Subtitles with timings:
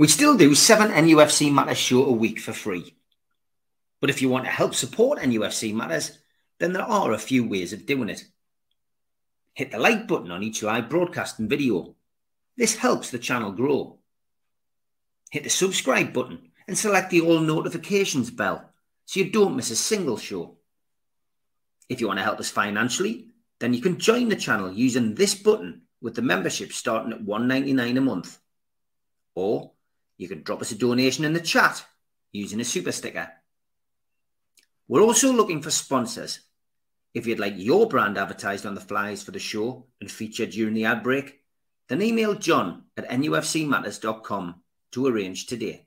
[0.00, 2.96] We still do seven NUFC Matters show a week for free.
[4.00, 6.16] But if you want to help support NUFC Matters,
[6.58, 8.24] then there are a few ways of doing it.
[9.52, 11.96] Hit the like button on each live broadcast and video.
[12.56, 13.98] This helps the channel grow.
[15.32, 18.70] Hit the subscribe button and select the all notifications bell
[19.04, 20.56] so you don't miss a single show.
[21.90, 23.26] If you want to help us financially,
[23.58, 27.98] then you can join the channel using this button with the membership starting at $1.99
[27.98, 28.38] a month.
[29.34, 29.72] Or
[30.20, 31.82] you can drop us a donation in the chat
[32.30, 33.26] using a super sticker.
[34.86, 36.40] We're also looking for sponsors.
[37.14, 40.74] If you'd like your brand advertised on the flyers for the show and featured during
[40.74, 41.40] the ad break,
[41.88, 44.56] then email john at nufcmatters.com
[44.92, 45.86] to arrange today.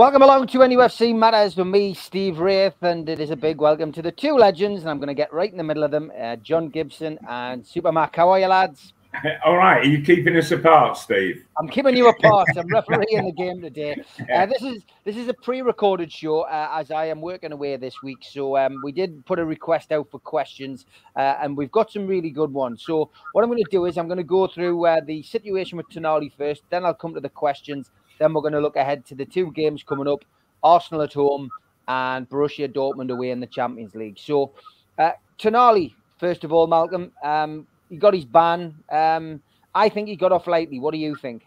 [0.00, 3.92] Welcome along to NUFC Matters with me, Steve Wraith, and it is a big welcome
[3.92, 6.10] to the two legends, and I'm going to get right in the middle of them,
[6.18, 8.16] uh, John Gibson and Super Mac.
[8.16, 8.94] How are you, lads?
[9.44, 11.44] All right, are you keeping us apart, Steve?
[11.58, 12.48] I'm keeping you apart.
[12.56, 14.02] I'm refereeing the game today.
[14.34, 18.00] Uh, this is this is a pre-recorded show, uh, as I am working away this
[18.02, 18.18] week.
[18.22, 22.06] So um, we did put a request out for questions, uh, and we've got some
[22.06, 22.84] really good ones.
[22.86, 25.76] So what I'm going to do is I'm going to go through uh, the situation
[25.76, 29.04] with Tonali first, then I'll come to the questions, then we're going to look ahead
[29.06, 30.24] to the two games coming up:
[30.62, 31.50] Arsenal at home
[31.88, 34.18] and Borussia Dortmund away in the Champions League.
[34.18, 34.52] So
[34.98, 38.76] uh, Tonali, first of all, Malcolm, um, he got his ban.
[38.90, 39.42] Um,
[39.74, 40.78] I think he got off lightly.
[40.78, 41.42] What do you think?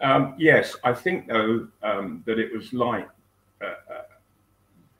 [0.00, 3.08] Um, yes, I think though um, that it was like
[3.62, 4.02] uh, uh,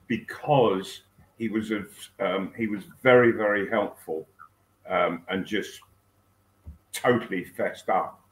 [0.06, 1.02] because
[1.38, 1.88] he was of
[2.20, 4.26] um, he was very very helpful
[4.88, 5.80] um, and just
[6.92, 8.23] totally fessed up,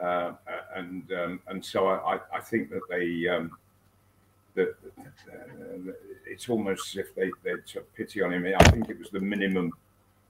[0.00, 0.32] uh,
[0.74, 3.56] and um, and so I, I, think that they um,
[4.54, 4.74] that
[5.32, 5.92] uh,
[6.26, 8.46] it's almost as if they they took pity on him.
[8.58, 9.72] I think it was the minimum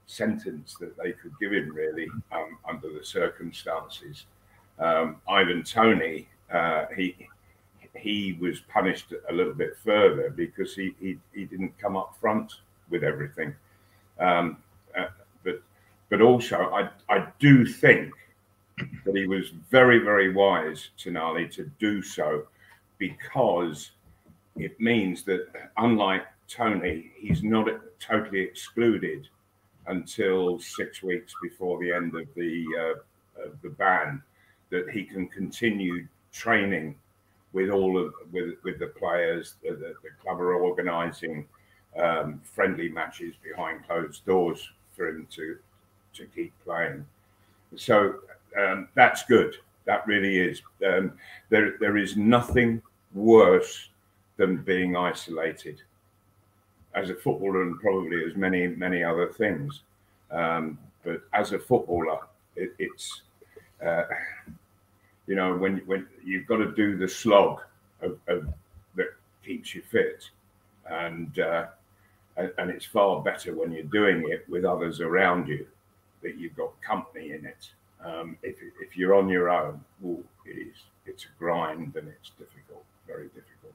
[0.05, 4.25] sentence that they could give him really um, under the circumstances.
[4.79, 7.27] Um, Ivan Toney, uh, he
[7.95, 12.53] he was punished a little bit further because he he, he didn't come up front
[12.89, 13.53] with everything.
[14.19, 14.57] Um,
[14.97, 15.07] uh,
[15.43, 15.61] but
[16.09, 18.13] but also I I do think
[18.77, 22.47] that he was very very wise Tonali to do so
[22.97, 23.91] because
[24.55, 27.67] it means that unlike Toney, he's not
[27.99, 29.27] totally excluded
[29.87, 34.21] until six weeks before the end of the uh, of the ban
[34.69, 36.95] that he can continue training
[37.53, 39.55] with all of with with the players.
[39.63, 41.45] The, the, the club are organising
[41.97, 45.57] um, friendly matches behind closed doors for him to
[46.13, 47.05] to keep playing.
[47.75, 48.15] So
[48.57, 49.55] um, that's good.
[49.85, 50.61] That really is.
[50.85, 51.13] Um,
[51.49, 52.81] there there is nothing
[53.13, 53.89] worse
[54.37, 55.81] than being isolated
[56.93, 59.81] as a footballer and probably as many many other things.
[60.31, 62.19] Um, but as a footballer,
[62.55, 63.21] it, it's
[63.85, 64.03] uh,
[65.27, 67.61] you know when when you've got to do the slog
[68.01, 68.47] of, of
[68.95, 69.13] that
[69.45, 70.29] keeps you fit,
[70.89, 71.67] and, uh,
[72.35, 75.65] and and it's far better when you're doing it with others around you
[76.23, 77.69] that you've got company in it.
[78.03, 80.75] Um, if if you're on your own, ooh, it is
[81.07, 83.73] it's a grind and it's difficult, very difficult.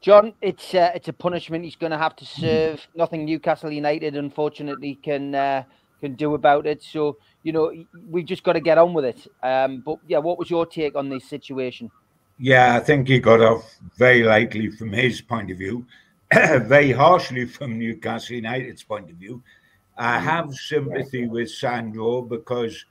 [0.00, 2.86] John, it's uh, it's a punishment he's going to have to serve.
[2.94, 5.64] Nothing Newcastle United, unfortunately, can uh,
[6.00, 6.82] can do about it.
[6.82, 7.72] So you know
[8.08, 9.26] we've just got to get on with it.
[9.42, 11.90] Um, but yeah, what was your take on this situation?
[12.38, 15.84] Yeah, I think he got off very lightly from his point of view,
[16.32, 19.42] very harshly from Newcastle United's point of view.
[20.00, 22.86] I have sympathy with Sandro because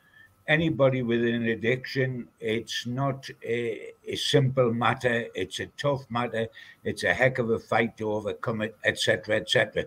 [0.47, 5.25] anybody with an addiction, it's not a, a, simple matter.
[5.33, 6.45] It's a tough matter.
[6.83, 9.85] It's a heck of a fight to overcome it, etc., etc.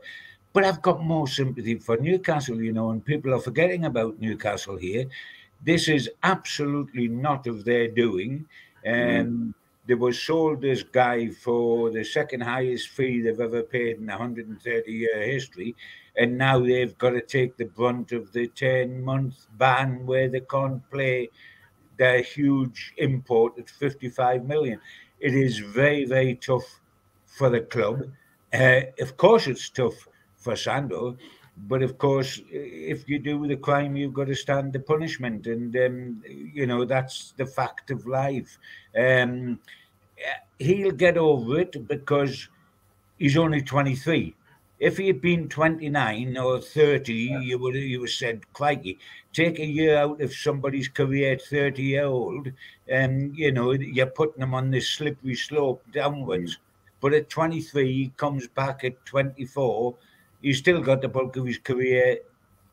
[0.52, 4.76] But I've got more sympathy for Newcastle, you know, and people are forgetting about Newcastle
[4.76, 5.04] here.
[5.64, 8.46] This is absolutely not of their doing.
[8.84, 9.54] Um, mm.
[9.86, 14.18] They were sold this guy for the second highest fee they've ever paid in a
[14.18, 15.76] 130 year history
[16.16, 20.40] and now they've got to take the brunt of the 10 month ban where they
[20.40, 21.30] can't play
[21.96, 24.80] their huge import at 55 million.
[25.20, 26.80] It is very, very tough
[27.26, 28.02] for the club.
[28.52, 31.16] Uh, of course, it's tough for Sandro.
[31.56, 35.76] But of course, if you do the crime, you've got to stand the punishment, and
[35.76, 38.58] um, you know that's the fact of life.
[38.98, 39.60] Um,
[40.58, 42.48] he'll get over it because
[43.18, 44.34] he's only 23.
[44.82, 47.38] If he had been 29 or 30, yeah.
[47.38, 48.98] you would you would said, crikey,
[49.32, 52.50] take a year out of somebody's career at 30 year old,
[52.88, 56.56] and you know, you're putting them on this slippery slope downwards.
[56.56, 56.60] Mm.
[57.00, 59.94] But at 23, he comes back at 24.
[60.40, 62.18] He's still got the bulk of his career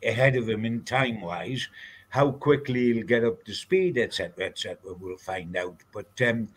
[0.03, 1.67] ahead of him in time wise.
[2.09, 5.77] How quickly he'll get up to speed, etc., etc., we'll find out.
[5.94, 6.47] But um,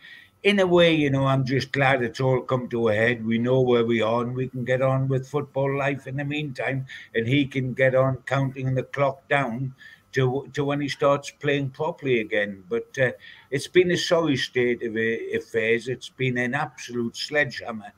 [0.43, 3.25] in a way, you know, I'm just glad it's all come to a head.
[3.25, 6.25] We know where we are and we can get on with football life in the
[6.25, 6.87] meantime.
[7.15, 9.75] And he can get on counting the clock down
[10.13, 12.65] to, to when he starts playing properly again.
[12.69, 13.13] But uh,
[13.51, 15.87] it's been a sorry state of affairs.
[15.87, 17.93] It's been an absolute sledgehammer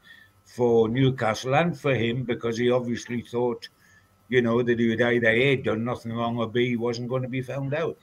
[0.44, 3.68] for Newcastle and for him because he obviously thought,
[4.28, 7.28] you know, that he would either A, done nothing wrong or B, wasn't going to
[7.28, 7.96] be found out.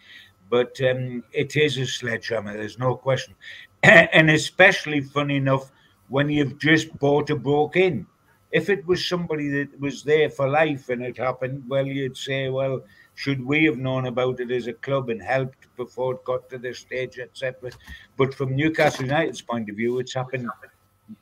[0.49, 3.35] But um, it is a sledgehammer, there's no question.
[3.83, 5.71] and especially funny enough
[6.09, 8.05] when you've just bought a broke in.
[8.51, 12.49] If it was somebody that was there for life and it happened, well, you'd say,
[12.49, 12.81] well,
[13.15, 16.57] should we have known about it as a club and helped before it got to
[16.57, 17.71] this stage, etc.
[18.17, 20.49] But from Newcastle United's point of view, it's happened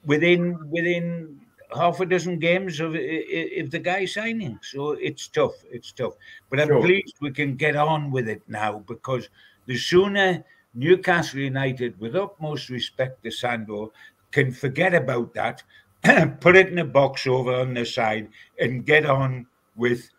[0.05, 1.39] within within
[1.75, 4.59] half a dozen games of if the guy signing.
[4.63, 5.53] So it's tough.
[5.71, 6.13] It's tough.
[6.49, 6.81] But I'm sure.
[6.81, 9.29] pleased we can get on with it now because
[9.65, 10.43] the sooner
[10.75, 13.91] Newcastle United, with utmost respect to Sandro,
[14.31, 15.63] can forget about that,
[16.41, 18.29] put it in a box over on the side,
[18.59, 20.09] and get on with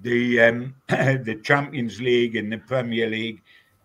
[0.00, 3.42] the um, the Champions League and the Premier League,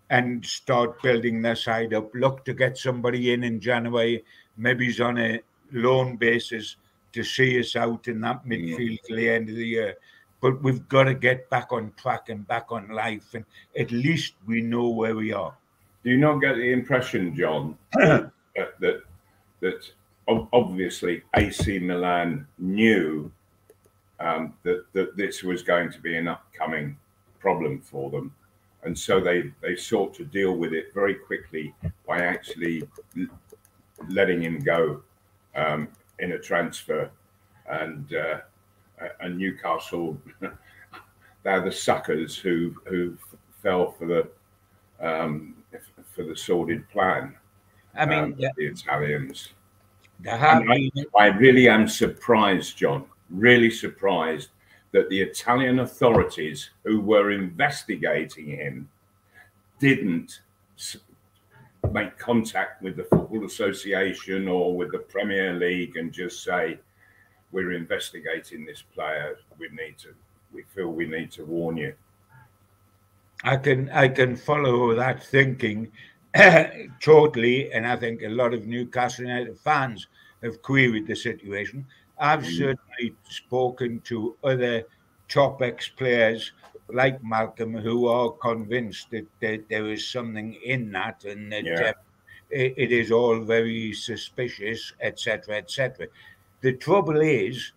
[0.09, 2.09] and start building their side up.
[2.15, 4.24] Look to get somebody in in January.
[4.56, 5.42] Maybe he's on a
[5.74, 6.77] loan basis
[7.12, 9.95] to see us out in that midfield till the end of the year.
[10.39, 13.44] But we've got to get back on track and back on life, and
[13.77, 15.57] at least we know where we are
[16.07, 19.01] do you not get the impression, John, that, that
[19.59, 19.92] that
[20.54, 23.30] obviously AC Milan knew
[24.21, 26.98] um, that that this was going to be an upcoming
[27.39, 28.33] problem for them,
[28.83, 31.75] and so they they sought to deal with it very quickly
[32.07, 32.88] by actually
[34.07, 35.01] letting him go
[35.56, 35.89] um,
[36.19, 37.12] in a transfer,
[37.69, 38.39] and uh,
[39.19, 40.18] and Newcastle.
[41.44, 43.18] they're the suckers who who
[43.62, 44.30] fell for the
[45.06, 45.56] um,
[46.14, 47.36] for the sordid plan.
[47.96, 48.50] I mean, um, yeah.
[48.58, 49.50] the Italians.
[50.30, 54.50] I, I really am surprised, John, really surprised
[54.92, 58.90] that the Italian authorities who were investigating him
[59.80, 60.42] didn't
[61.92, 66.80] make contact with the Football Association or with the Premier League and just say,
[67.52, 69.38] we're investigating this player.
[69.58, 70.10] We need to,
[70.54, 71.94] we feel we need to warn you.
[73.44, 75.92] I can I can follow that thinking
[77.01, 80.07] totally, and I think a lot of Newcastle United fans
[80.44, 81.85] have queried the situation.
[82.19, 82.57] I've mm.
[82.57, 84.83] certainly spoken to other
[85.28, 86.52] top ex players
[86.90, 91.90] like Malcolm who are convinced that, that there is something in that and that yeah.
[91.90, 91.94] uh,
[92.50, 96.07] it, it is all very suspicious, etc., etc.
[96.62, 97.73] The trouble is,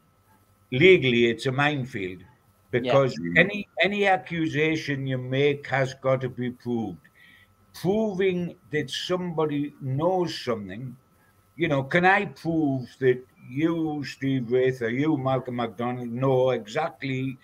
[0.70, 2.23] legally, it's a minefield
[2.70, 3.40] because yeah.
[3.40, 6.98] any any accusation you make has got to be proved.
[7.74, 10.96] Proving that somebody knows something,
[11.56, 17.38] you know, can I prove that you, Steve Wraith, or you, Malcolm McDonald, know exactly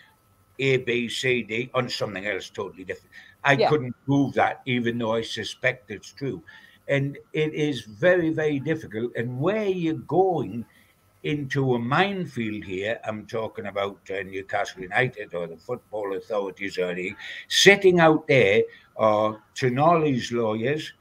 [0.59, 3.13] A, B, C, D on something else totally different?
[3.45, 3.69] I yeah.
[3.69, 6.43] couldn't prove that, even though I suspect it's true.
[6.89, 9.13] And it is very, very difficult.
[9.17, 10.65] And where you're going
[11.23, 13.01] into a minefield here.
[13.05, 17.17] I'm talking about uh, Newcastle United or the football authorities or anything.
[17.49, 18.63] Sitting out there
[18.97, 20.93] are Tonali's lawyers,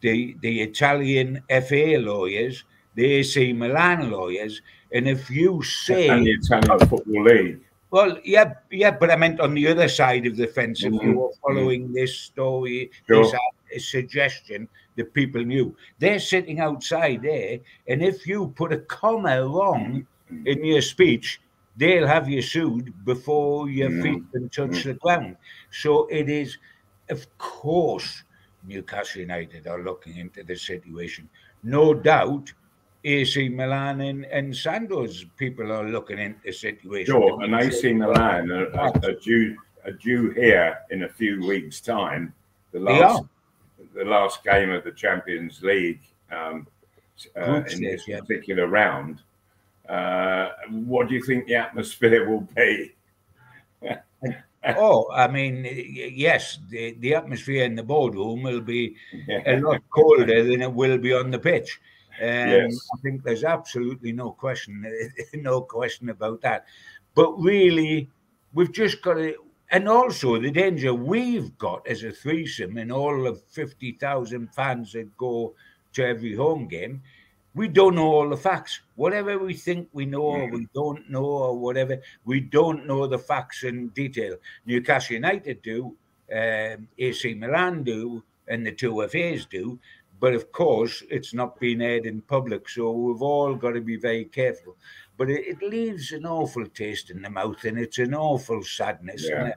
[0.00, 2.64] the, the Italian FA lawyers,
[2.94, 7.60] the AC Milan lawyers, and if you say and the Italian Football League.
[7.90, 10.84] Well, yeah, yeah, but I meant on the other side of the fence.
[10.84, 10.94] Mm-hmm.
[10.94, 11.94] If you were following mm-hmm.
[11.94, 13.24] this story, sure.
[13.24, 14.68] this uh, suggestion
[15.00, 15.74] that people knew.
[15.98, 20.06] They're sitting outside there, and if you put a comma wrong
[20.44, 21.40] in your speech,
[21.76, 24.02] they'll have you sued before your mm.
[24.02, 24.84] feet can touch mm.
[24.84, 25.36] the ground.
[25.70, 26.58] So it is,
[27.08, 28.22] of course,
[28.66, 31.28] Newcastle United are looking into the situation.
[31.62, 32.52] No doubt,
[33.04, 37.14] AC Milan and, and Sandro's people are looking into the situation.
[37.14, 42.34] Sure, and AC Milan are, are, due, are due here in a few weeks' time.
[42.72, 43.24] The last
[43.94, 46.66] the last game of the Champions League um,
[47.36, 48.20] uh, in this yeah.
[48.20, 49.20] particular round.
[49.88, 52.94] Uh, what do you think the atmosphere will be?
[54.76, 55.66] oh, I mean,
[56.14, 59.42] yes, the, the atmosphere in the boardroom will be Yeah.
[59.46, 61.80] a lot colder than it will be on the pitch.
[62.20, 62.88] Um, Yes.
[62.94, 64.84] I think there's absolutely no question,
[65.34, 66.66] no question about that.
[67.14, 68.08] But really,
[68.52, 69.34] we've just got to,
[69.70, 75.16] and also the danger we've got as a threesome and all of 50,000 fans that
[75.16, 75.54] go
[75.92, 77.02] to every home game,
[77.54, 78.80] we don't know all the facts.
[78.96, 83.18] Whatever we think we know or we don't know or whatever, we don't know the
[83.18, 84.36] facts in detail.
[84.66, 85.96] Newcastle United do,
[86.32, 89.78] um, AC Milan do, and the two FAs do.
[90.20, 93.96] But of course, it's not being aired in public, so we've all got to be
[93.96, 94.76] very careful.
[95.16, 99.26] But it, it leaves an awful taste in the mouth, and it's an awful sadness.
[99.28, 99.44] Yeah.
[99.44, 99.54] And,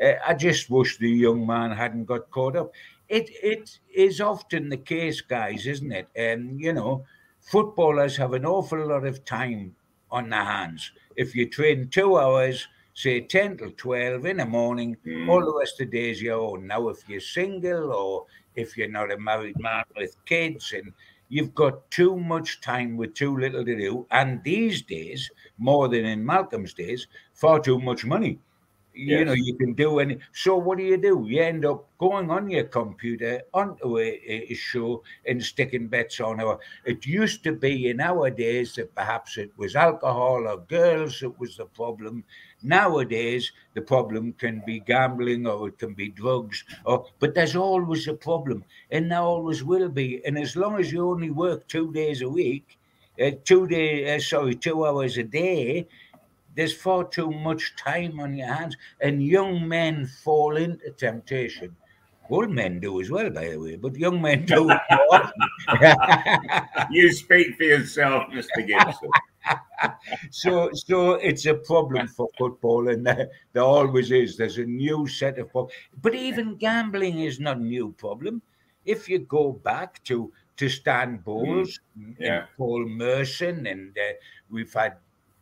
[0.00, 2.72] uh, I just wish the young man hadn't got caught up.
[3.08, 6.08] It it is often the case, guys, isn't it?
[6.16, 7.04] And you know,
[7.40, 9.74] footballers have an awful lot of time
[10.10, 10.92] on their hands.
[11.16, 15.28] If you train two hours, say ten till twelve in the morning, Mm.
[15.28, 16.66] all the rest of the day is your own.
[16.66, 20.92] Now, if you're single or if you're not a married man with kids and
[21.28, 26.04] you've got too much time with too little to do, and these days, more than
[26.04, 28.38] in Malcolm's days, far too much money.
[28.96, 29.26] You Yes.
[29.26, 30.18] know, you can do any.
[30.32, 31.24] So, what do you do?
[31.28, 34.02] You end up going on your computer onto a,
[34.34, 36.40] a- a show and sticking bets on.
[36.40, 41.18] Or it used to be in our days that perhaps it was alcohol or girls
[41.20, 42.22] that was the problem.
[42.64, 46.64] Nowadays, the problem can be gambling or it can be drugs.
[46.86, 50.24] Or but there's always a problem, and there always will be.
[50.24, 52.78] And as long as you only work two days a week,
[53.22, 55.86] uh, two day, uh, sorry, two hours a day,
[56.56, 61.76] there's far too much time on your hands, and young men fall into temptation.
[62.30, 64.70] Old men do as well, by the way, but young men do.
[64.70, 66.86] it more.
[66.90, 68.66] You speak for yourself, Mr.
[68.66, 69.10] Gibson.
[70.30, 74.36] So, so it's a problem for football, and there, there always is.
[74.36, 78.42] There's a new set of problems, but even gambling is not a new problem.
[78.84, 82.46] If you go back to to Stan Bowles and Yeah.
[82.56, 84.12] Paul Merson, and uh,
[84.50, 84.96] we've had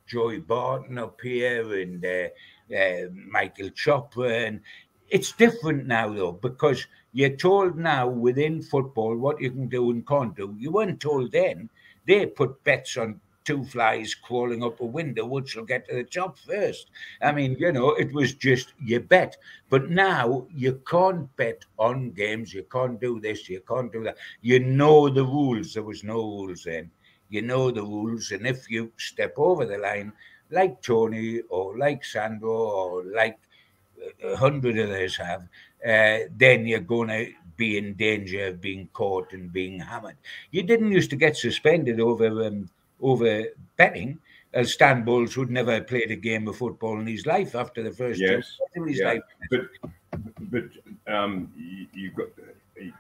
[0.07, 2.29] Joey Barton up here, and uh,
[2.75, 4.61] uh, Michael Chopra, and
[5.09, 10.07] it's different now though because you're told now within football what you can do and
[10.07, 10.55] can't do.
[10.59, 11.69] You weren't told then.
[12.07, 16.05] They put bets on two flies crawling up a window, which will get to the
[16.05, 16.91] top first.
[17.21, 19.37] I mean, you know, it was just you bet.
[19.71, 22.53] But now you can't bet on games.
[22.55, 23.49] You can't do this.
[23.49, 24.17] You can't do that.
[24.41, 25.75] You know the rules.
[25.75, 26.91] There was no rules then.
[27.29, 30.13] You know the rules, and if you step over the line,
[30.51, 33.39] like Toney or like Sandro or like
[34.23, 35.43] a hundred others have,
[35.87, 40.17] uh, then you're going to be in danger of being caught and being hammered.
[40.51, 42.69] You didn't used to get suspended over um,
[43.03, 43.45] over
[43.77, 44.21] betting.
[44.55, 47.83] Uh, Stan Bowles would never have played a game of football in his life after
[47.83, 49.05] the first Yes, of his yeah.
[49.05, 49.23] life.
[49.51, 49.63] But
[50.41, 50.65] but
[51.07, 52.29] um, you, you've got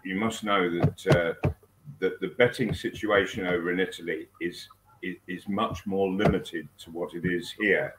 [0.04, 1.06] you must know that
[1.44, 1.50] uh,
[1.98, 4.68] that the betting situation over in Italy is,
[5.02, 7.96] is is much more limited to what it is here.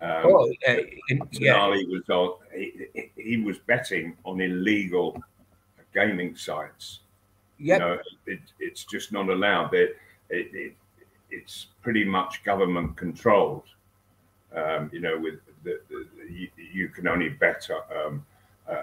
[0.00, 0.76] Um, Oh, uh,
[1.08, 5.22] in, yeah, was on, he, he- was betting on illegal
[5.94, 7.00] gaming sites.
[7.58, 9.74] yeah, You know, it, it's just not allowed.
[9.74, 9.96] It,
[10.30, 10.76] it,
[11.30, 13.64] it's pretty much government controlled.
[14.54, 17.68] Um, you know, with the, the, the, you, you can only bet
[18.04, 18.24] um,
[18.68, 18.82] uh,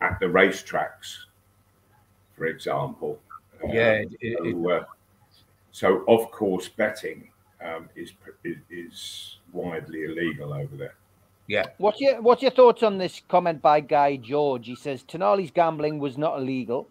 [0.00, 1.16] at the racetracks,
[2.36, 3.18] for example.
[3.62, 3.92] Uh, yeah.
[3.92, 4.84] it- it- so, uh,
[5.72, 7.30] so of course, betting
[7.64, 8.12] um, is,
[8.44, 10.94] is is widely illegal over there.
[11.48, 11.64] Yeah.
[11.78, 14.66] What's your What's your thoughts on this comment by Guy George?
[14.66, 16.88] He says Tonali's gambling was not illegal.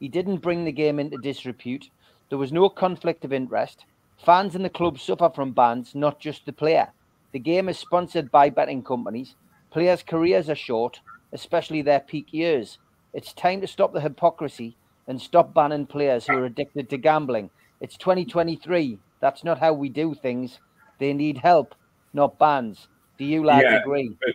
[0.00, 1.88] He didn't bring the game into disrepute.
[2.28, 3.84] There was no conflict of interest.
[4.24, 6.92] Fans in the club suffer from bans, not just the player.
[7.32, 9.34] The game is sponsored by betting companies.
[9.72, 11.00] Players' careers are short,
[11.32, 12.78] especially their peak years.
[13.14, 14.76] It's time to stop the hypocrisy
[15.08, 17.50] and stop banning players who are addicted to gambling.
[17.80, 18.98] It's 2023.
[19.20, 20.58] That's not how we do things.
[20.98, 21.74] They need help,
[22.12, 22.88] not bans.
[23.18, 23.80] Do you lads Yeah.
[23.80, 24.16] agree?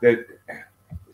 [0.00, 0.26] There,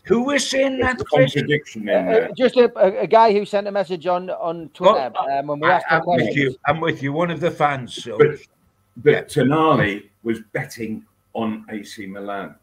[0.09, 1.01] Who was saying that?
[1.01, 2.25] a contradiction Uh, in there.
[2.31, 5.47] uh, just a, a, a guy who sent a message on on Twitter Oh, um,
[5.49, 6.57] when we I, asked the am with you.
[6.67, 7.13] I'm with you.
[7.13, 7.95] One of the fans.
[8.03, 8.17] So.
[8.19, 8.39] But
[8.97, 9.23] but Yeah.
[9.25, 12.55] Tonali was betting on AC Milan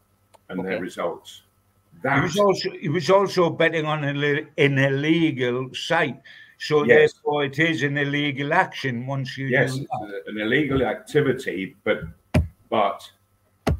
[0.48, 0.82] and their Okay.
[0.82, 1.42] results.
[1.94, 6.20] He That was also he was also betting on an, an illegal site,
[6.58, 7.14] so Yes.
[7.14, 10.22] therefore it is an illegal action once you yes, do that.
[10.26, 12.00] an illegal activity, but
[12.70, 13.00] but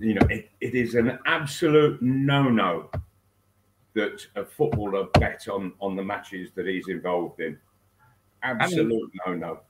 [0.01, 2.89] you know it, it is an absolute no-no
[3.97, 7.59] that a footballer bet on on the matches that he's involved in.
[8.43, 9.61] Absolute no-no.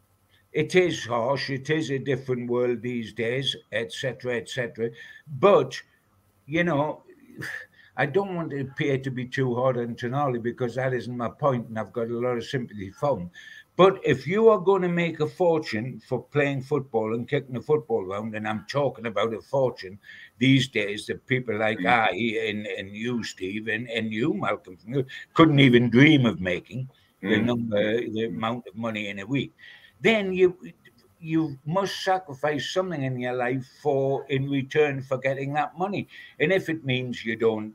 [0.52, 1.48] It is harsh.
[1.50, 4.90] It is a different world these days, etc., etc.
[5.38, 5.80] But
[6.46, 7.04] you know,
[7.96, 11.30] I don't want to appear to be too hard on Tonali because that isn't my
[11.30, 13.30] point, and I've got a lot of sympathy for him.
[13.76, 17.60] But if you are going to make a fortune for playing football and kicking a
[17.60, 19.98] football around, and I'm talking about a fortune
[20.38, 21.86] these days that people like mm.
[21.86, 24.78] I and, and you, Steve, and, and you, Malcolm,
[25.34, 26.88] couldn't even dream of making
[27.22, 27.30] mm.
[27.30, 29.52] the number, the amount of money in a week,
[30.00, 30.56] then you
[31.18, 36.06] you must sacrifice something in your life for in return for getting that money.
[36.38, 37.74] And if it means you don't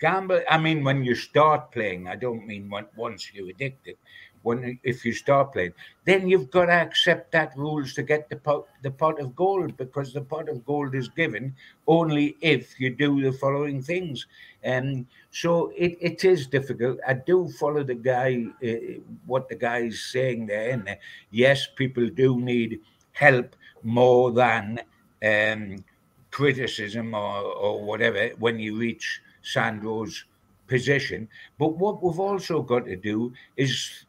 [0.00, 3.96] gamble, I mean, when you start playing, I don't mean once you're addicted
[4.42, 5.72] when if you start playing,
[6.04, 9.76] then you've got to accept that rules to get the pot, the pot of gold
[9.76, 11.54] because the pot of gold is given
[11.86, 14.26] only if you do the following things.
[14.62, 16.98] And um, so it, it is difficult.
[17.06, 20.70] I do follow the guy, uh, what the guy is saying there.
[20.70, 20.94] And uh,
[21.30, 22.80] yes, people do need
[23.12, 24.80] help more than
[25.24, 25.84] um,
[26.30, 30.24] criticism or, or whatever when you reach Sandro's
[30.66, 31.28] position.
[31.58, 34.04] But what we've also got to do is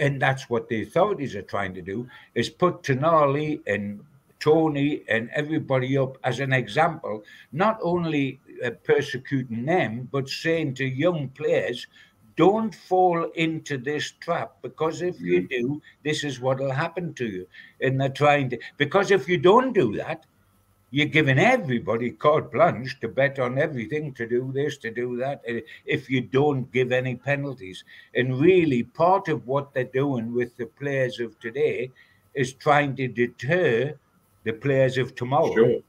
[0.00, 4.00] and that's what the authorities are trying to do is put Tonali and
[4.40, 10.86] Toney and everybody up as an example, not only uh, persecuting them, but saying to
[10.86, 11.86] young players,
[12.36, 15.48] don't fall into this trap because if you mm.
[15.50, 17.46] do, this is what will happen to you.
[17.82, 20.24] And they're trying to, because if you don't do that,
[20.90, 25.42] you're giving everybody carte blanche to bet on everything, to do this, to do that,
[25.46, 27.84] eh, if you don't give any penalties.
[28.14, 31.90] And really, part of what they're doing with the players of today
[32.34, 33.94] is trying to deter
[34.44, 35.80] the players of tomorrow sure.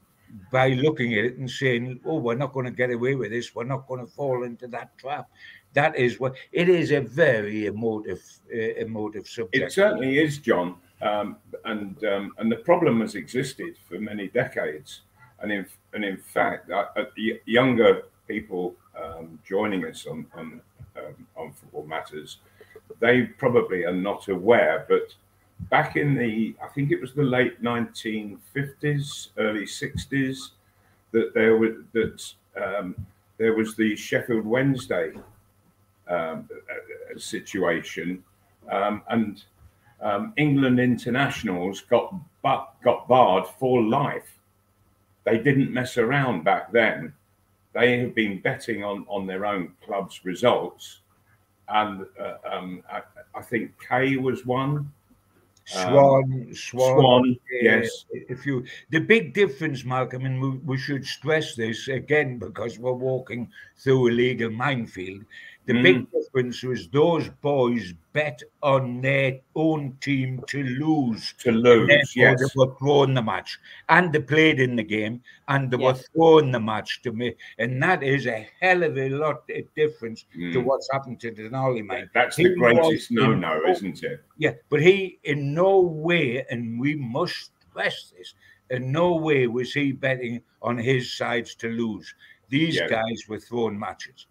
[0.50, 3.54] by looking at it and saying, oh, we're not going to get away with this,
[3.54, 5.28] we're not going to fall into that trap.
[5.74, 8.22] That is what it is a very emotive,
[8.54, 9.64] uh, emotive subject.
[9.64, 10.76] It certainly is, John.
[11.02, 15.02] Um, and um, and the problem has existed for many decades.
[15.40, 17.04] And in and in fact, uh, uh,
[17.44, 20.60] younger people um, joining us on on,
[20.96, 22.38] um, on football matters,
[23.00, 24.86] they probably are not aware.
[24.88, 25.14] But
[25.70, 30.50] back in the, I think it was the late 1950s, early 60s,
[31.10, 32.94] that there was that um,
[33.38, 35.14] there was the Sheffield Wednesday
[36.08, 36.48] um,
[37.16, 38.22] situation,
[38.70, 39.42] and
[40.02, 44.38] um, England internationals got but got barred for life.
[45.24, 47.14] They didn't mess around back then.
[47.72, 51.00] They have been betting on on their own club's results,
[51.68, 53.02] and uh, um, I,
[53.34, 54.92] I, think Kay was one.
[55.64, 58.04] Swan, um, Swan, Swan yes.
[58.10, 62.92] If you, the big difference, Malcolm, and we, we should stress this again because we're
[62.92, 65.24] walking through a legal minefield.
[65.66, 65.82] The mm.
[65.82, 71.34] big difference was those boys bet on their own team to lose.
[71.38, 72.40] To lose, yes.
[72.40, 73.58] They were throwing the match.
[73.88, 75.98] And they played in the game and they yes.
[75.98, 77.36] were thrown the match to me.
[77.58, 80.52] And that is a hell of a lot of difference mm.
[80.52, 82.08] to what's happened to Tonali, mate.
[82.12, 84.20] That's he the greatest no no, isn't it?
[84.38, 88.34] Yeah, but he in no way, and we must stress this,
[88.70, 92.12] in no way was he betting on his sides to lose.
[92.48, 92.88] These yeah.
[92.88, 94.26] guys were thrown matches.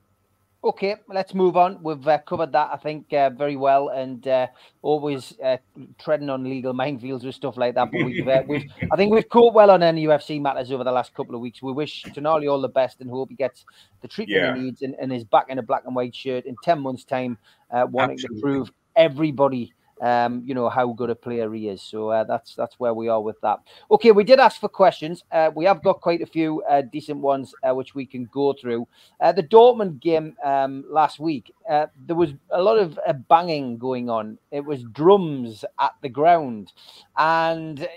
[0.63, 1.81] Okay, let's move on.
[1.81, 4.45] We've uh, covered that, I think, uh, very well, and uh,
[4.83, 5.57] always uh,
[5.97, 7.91] treading on legal minefields with stuff like that.
[7.91, 11.15] But we've, uh, we've, I think, we've caught well on NUFC matters over the last
[11.15, 11.63] couple of weeks.
[11.63, 13.65] We wish Tonali all the best and hope he gets
[14.01, 14.55] the treatment yeah.
[14.55, 17.05] he needs and, and, is back in a black and white shirt in ten months'
[17.05, 17.39] time,
[17.71, 18.37] uh, wanting Absolutely.
[18.37, 21.81] to prove everybody um, you know how good a player he is.
[21.81, 23.59] So uh, that's that's where we are with that.
[23.91, 25.23] Okay, we did ask for questions.
[25.31, 28.53] Uh, we have got quite a few uh, decent ones uh, which we can go
[28.53, 28.87] through.
[29.19, 34.09] Uh, the Dortmund game um, last week, uh, there was a lot of banging going
[34.09, 34.37] on.
[34.51, 36.73] It was drums at the ground,
[37.17, 37.87] and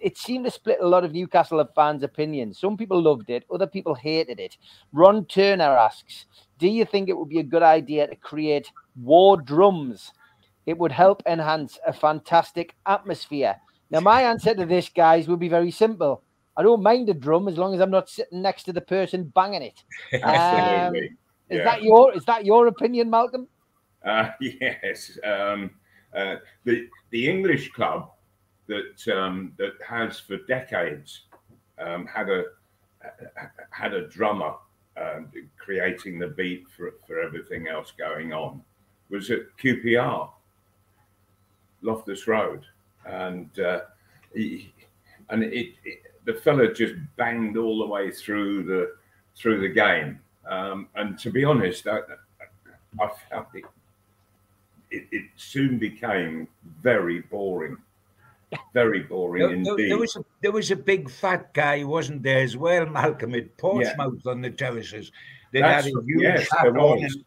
[0.00, 2.58] it seemed to split a lot of Newcastle fans' opinions.
[2.58, 4.58] Some people loved it, other people hated it.
[4.92, 6.26] Ron Turner asks,
[6.58, 10.12] "Do you think it would be a good idea to create war drums?"
[10.70, 13.56] It would help enhance a fantastic atmosphere.
[13.90, 16.22] Now, my answer to this, guys, would be very simple.
[16.56, 19.32] I don't mind a drum as long as I'm not sitting next to the person
[19.34, 19.82] banging it.
[20.22, 21.64] Um, is yeah.
[21.64, 23.48] that your is that your opinion, Malcolm?
[24.04, 25.18] Uh, yes.
[25.24, 25.72] Um,
[26.14, 28.12] uh, the the English club
[28.68, 31.22] that um, that has for decades
[31.78, 32.44] um, had a
[33.70, 34.54] had a drummer
[34.96, 38.62] um, creating the beat for for everything else going on
[39.08, 40.30] was at QPR.
[41.82, 42.64] Loftus Road,
[43.06, 43.80] and uh,
[44.34, 44.72] he,
[45.30, 48.94] and it, it, the fella just banged all the way through the
[49.36, 50.18] through the game.
[50.48, 52.00] Um, and to be honest, I,
[53.00, 53.64] I felt it,
[54.90, 55.24] it, it.
[55.36, 56.48] soon became
[56.82, 57.76] very boring.
[58.74, 59.90] Very boring there, indeed.
[59.90, 63.56] There was a, there was a big fat guy, wasn't there, as well, Malcolm, at
[63.58, 64.32] Portsmouth yeah.
[64.32, 65.12] on the terraces
[65.52, 67.24] That's- had a huge yes, hat on, and,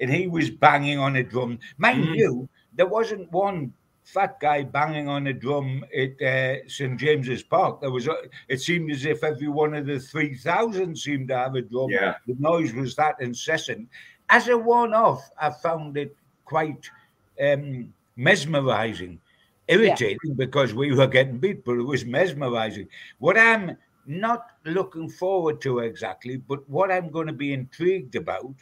[0.00, 1.58] and he was banging on a drum.
[1.78, 2.16] Mind Mm.
[2.16, 3.72] you, there wasn't one
[4.06, 7.80] fat guy banging on a drum at uh, St James's Park.
[7.80, 8.14] There was, a,
[8.48, 11.90] it seemed as if every one of the three thousand seemed to have a drum.
[11.90, 12.14] Yeah.
[12.26, 13.88] The noise was that incessant.
[14.28, 16.88] As a one-off, I found it quite
[17.42, 19.20] um, mesmerizing,
[19.66, 22.88] irritating because we were getting beat, but it was mesmerizing.
[23.18, 28.54] What I'm not looking forward to exactly, but what I'm going to be intrigued about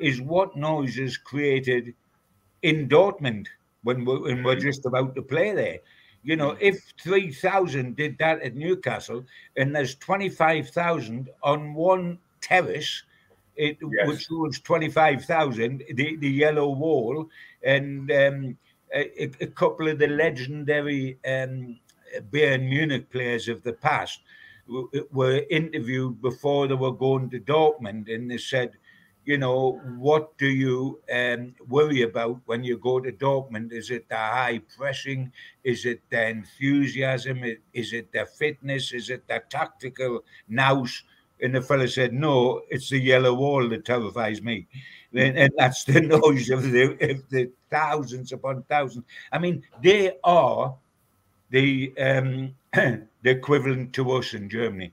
[0.00, 1.94] is what noise is created
[2.62, 3.46] in Dortmund
[3.82, 5.78] when we're, when we're just about to play there.
[6.22, 9.24] You know, if 3,000 did that at Newcastle
[9.56, 13.02] and there's 25,000 on one terrace,
[13.56, 14.08] it, Yes.
[14.08, 17.28] which was 25,000, the, the yellow wall,
[17.62, 18.56] and um,
[18.94, 21.78] a, a- couple of the legendary um,
[22.30, 24.20] Bayern Munich players of the past
[24.66, 28.72] w- were interviewed before they were going to Dortmund, and they said,
[29.24, 33.72] you know, what do you um, worry about when you go to Dortmund?
[33.72, 35.32] Is it the high pressing?
[35.62, 37.44] Is it the enthusiasm?
[37.72, 38.92] Is it the fitness?
[38.92, 41.02] Is it the tactical nous?
[41.42, 44.66] And the fella said, no, it's the yellow wall that terrifies me.
[45.14, 49.04] And, and that's the noise of the, of the thousands upon thousands.
[49.32, 50.74] I mean, they are
[51.50, 54.92] the um, the equivalent to us in Germany.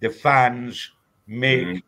[0.00, 0.92] The fans
[1.26, 1.82] make Mhm.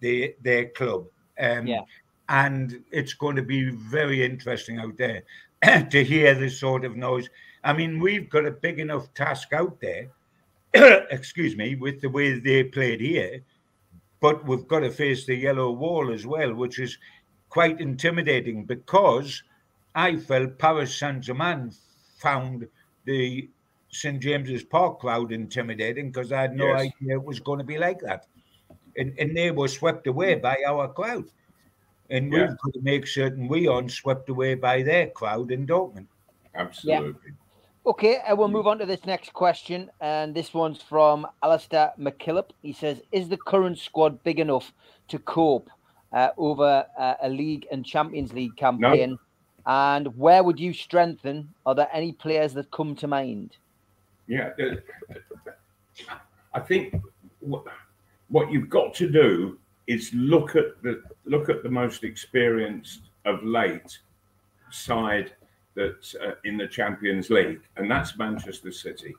[0.00, 1.06] The, the, their club.
[1.38, 1.82] Um, Yeah.
[2.28, 5.22] And it's going to be very interesting out there
[5.90, 7.28] to hear this sort of noise.
[7.64, 10.10] I mean, we've got a big enough task out there,
[11.10, 13.40] excuse me, with the way they played here,
[14.20, 16.96] but we've got to face the yellow wall as well, which is
[17.48, 19.42] quite intimidating because
[19.96, 21.72] I felt Paris Saint Germain
[22.18, 22.68] found
[23.06, 23.48] the
[23.88, 26.92] St James's Park crowd intimidating because I had no Yes.
[27.00, 28.26] idea it was going to be like that.
[28.96, 31.24] And, and they were swept away by our crowd.
[32.10, 32.48] And Yeah.
[32.48, 36.06] we've got to make certain we aren't swept away by their crowd in Dortmund.
[36.54, 37.32] Absolutely.
[37.86, 39.90] Okay, and we'll move on to this next question.
[40.00, 42.50] And this one's from Alistair McKillop.
[42.62, 44.72] He says, Is the current squad big enough
[45.08, 45.70] to cope
[46.12, 49.18] uh, over uh, a league and Champions League campaign?
[49.66, 51.54] And where would you strengthen?
[51.64, 53.56] Are there any players that come to mind?
[54.26, 54.50] Yeah,
[56.52, 56.94] I think
[58.30, 63.42] what, you've got to do is look at the look at the most experienced of
[63.42, 63.98] late
[64.70, 65.32] side
[65.74, 69.14] that's uh, in the Champions League, and that's Manchester City.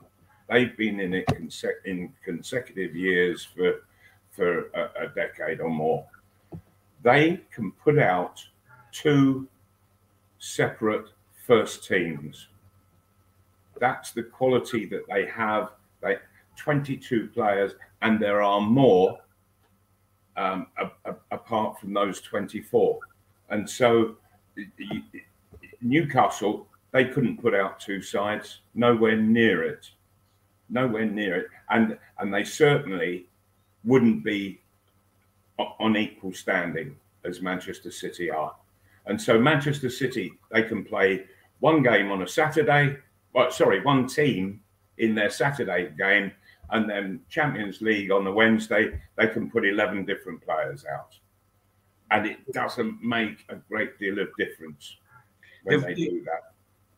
[0.48, 3.84] They've been in it conse- in consecutive years for
[4.30, 6.06] for a, a decade or more.
[7.02, 8.42] They can put out
[8.92, 9.46] two
[10.38, 11.08] separate
[11.46, 12.48] first teams
[13.82, 15.72] that's the quality that they have.
[16.00, 16.16] They
[16.56, 19.18] 22 players, and there are more
[20.36, 22.98] um, a, a- apart from those 24.
[23.50, 24.16] And so
[25.80, 29.90] Newcastle, they couldn't put out two sides, nowhere near it,
[30.68, 33.26] nowhere near it, and and they certainly
[33.84, 34.60] wouldn't be
[35.58, 38.54] on equal standing as Manchester City are.
[39.06, 41.24] And so Manchester City, they can play
[41.60, 42.96] one game on a Saturday,
[43.32, 44.60] well, sorry, one team
[44.98, 46.32] in their Saturday game,
[46.72, 51.18] and then Champions League on the Wednesday, they can put 11 different players out.
[52.10, 54.96] And it doesn't make a great deal of difference
[55.64, 56.52] when If they do that.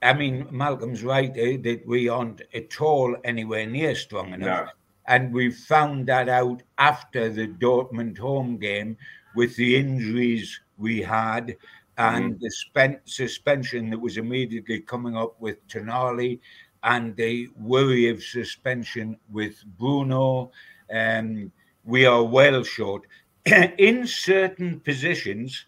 [0.08, 4.66] I mean, Malcolm's right eh, that we aren't at all anywhere near strong enough.
[4.66, 4.72] No.
[5.06, 8.96] And we found that out after the Dortmund home game
[9.34, 11.56] with the injuries we had
[11.98, 16.40] and the spent suspension that was immediately coming up with Tonali
[16.84, 20.52] and the worry of suspension with Bruno.
[20.94, 21.50] Um,
[21.84, 23.02] we are well short.
[23.78, 25.66] In certain positions,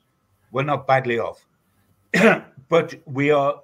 [0.52, 1.46] we're not badly off,
[2.68, 3.60] but we are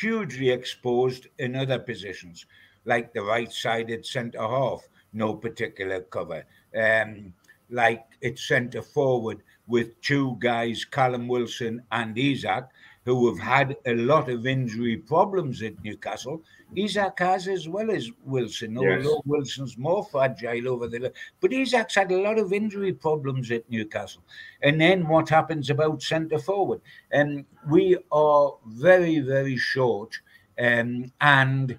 [0.00, 2.46] hugely exposed in other positions,
[2.84, 6.44] like the right-sided centre half, no particular cover.
[6.76, 7.32] Um,
[7.70, 12.68] like it's centre forward with two guys, Callum Wilson and Isak,
[13.14, 16.42] who have had a lot of injury problems at Newcastle.
[16.76, 19.04] Isak has as well as Wilson, Yes.
[19.04, 21.12] although Wilson's more fragile over the.
[21.40, 24.22] But Isak's had a lot of injury problems at Newcastle.
[24.62, 26.80] And then what happens about centre forward?
[27.10, 30.20] And we are very, very short.
[30.58, 31.78] Um, and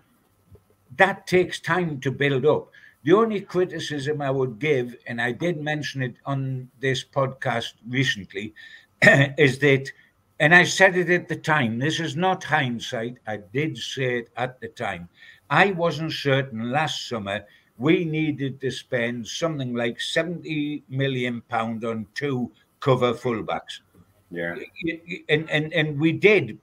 [0.97, 2.71] that takes time to build up.
[3.03, 8.53] The only criticism I would give, and I did mention it on this podcast recently,
[9.37, 9.91] is that,
[10.39, 14.29] and I said it at the time, this is not hindsight, I did say it
[14.37, 15.09] at the time.
[15.49, 17.45] I wasn't certain last summer
[17.79, 23.79] we needed to spend something like 70 million pound on two cover fullbacks.
[24.31, 24.55] Yeah.
[25.29, 26.59] And, and and we did.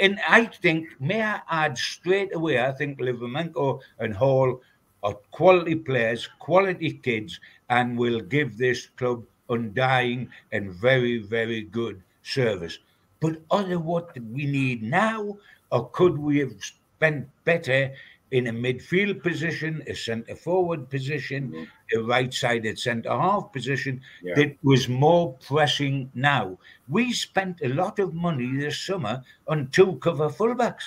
[0.00, 4.60] And I think, may I add straight away, I think Livramento and Hall
[5.02, 12.02] are quality players, quality kids, and will give this club undying and very, very good
[12.22, 12.78] service.
[13.20, 15.38] But other what we need now,
[15.70, 17.92] or could we have spent better
[18.30, 21.98] in a midfield position, a centre forward position, mm-hmm.
[21.98, 24.34] a right sided centre half position yeah.
[24.34, 26.58] that was more pressing now.
[26.88, 30.84] We spent a lot of money this summer on two cover fullbacks.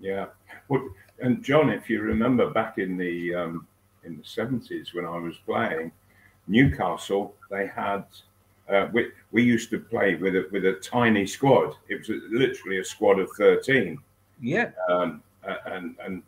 [0.00, 0.26] Yeah.
[0.68, 0.88] Well,
[1.20, 3.66] and John, if you remember back in the um,
[4.04, 5.92] in the seventies when I was playing
[6.46, 8.04] Newcastle, they had
[8.72, 11.74] uh, we, we used to play with a with a tiny squad.
[11.88, 13.98] It was literally a squad of thirteen.
[14.40, 14.70] Yeah.
[14.88, 15.22] Um,
[15.66, 16.22] and and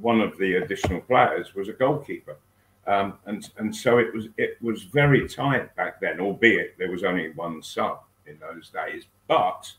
[0.00, 2.36] one of the additional players was a goalkeeper.
[2.86, 7.04] Um, and and so it was it was very tight back then, albeit there was
[7.04, 9.04] only one sub in those days.
[9.28, 9.72] But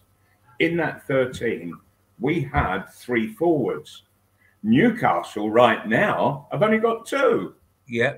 [0.60, 1.74] in that 13,
[2.20, 4.04] we had three forwards.
[4.64, 7.56] Newcastle right now have only got two.
[7.88, 8.18] Yeah.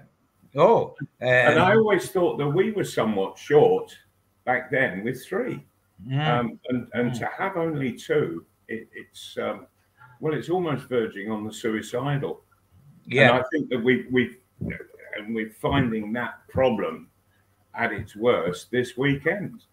[0.56, 3.96] Oh, um, and I always thought that we were somewhat short
[4.46, 5.66] back then with three.
[6.06, 6.40] Yeah.
[6.40, 9.68] Um, and and to have only two, it, it's um,
[10.20, 12.44] well, it's almost verging on the suicidal.
[13.06, 14.38] Yeah, and I think that we we
[15.18, 17.10] and we're finding that problem
[17.74, 19.64] at its worst this weekend.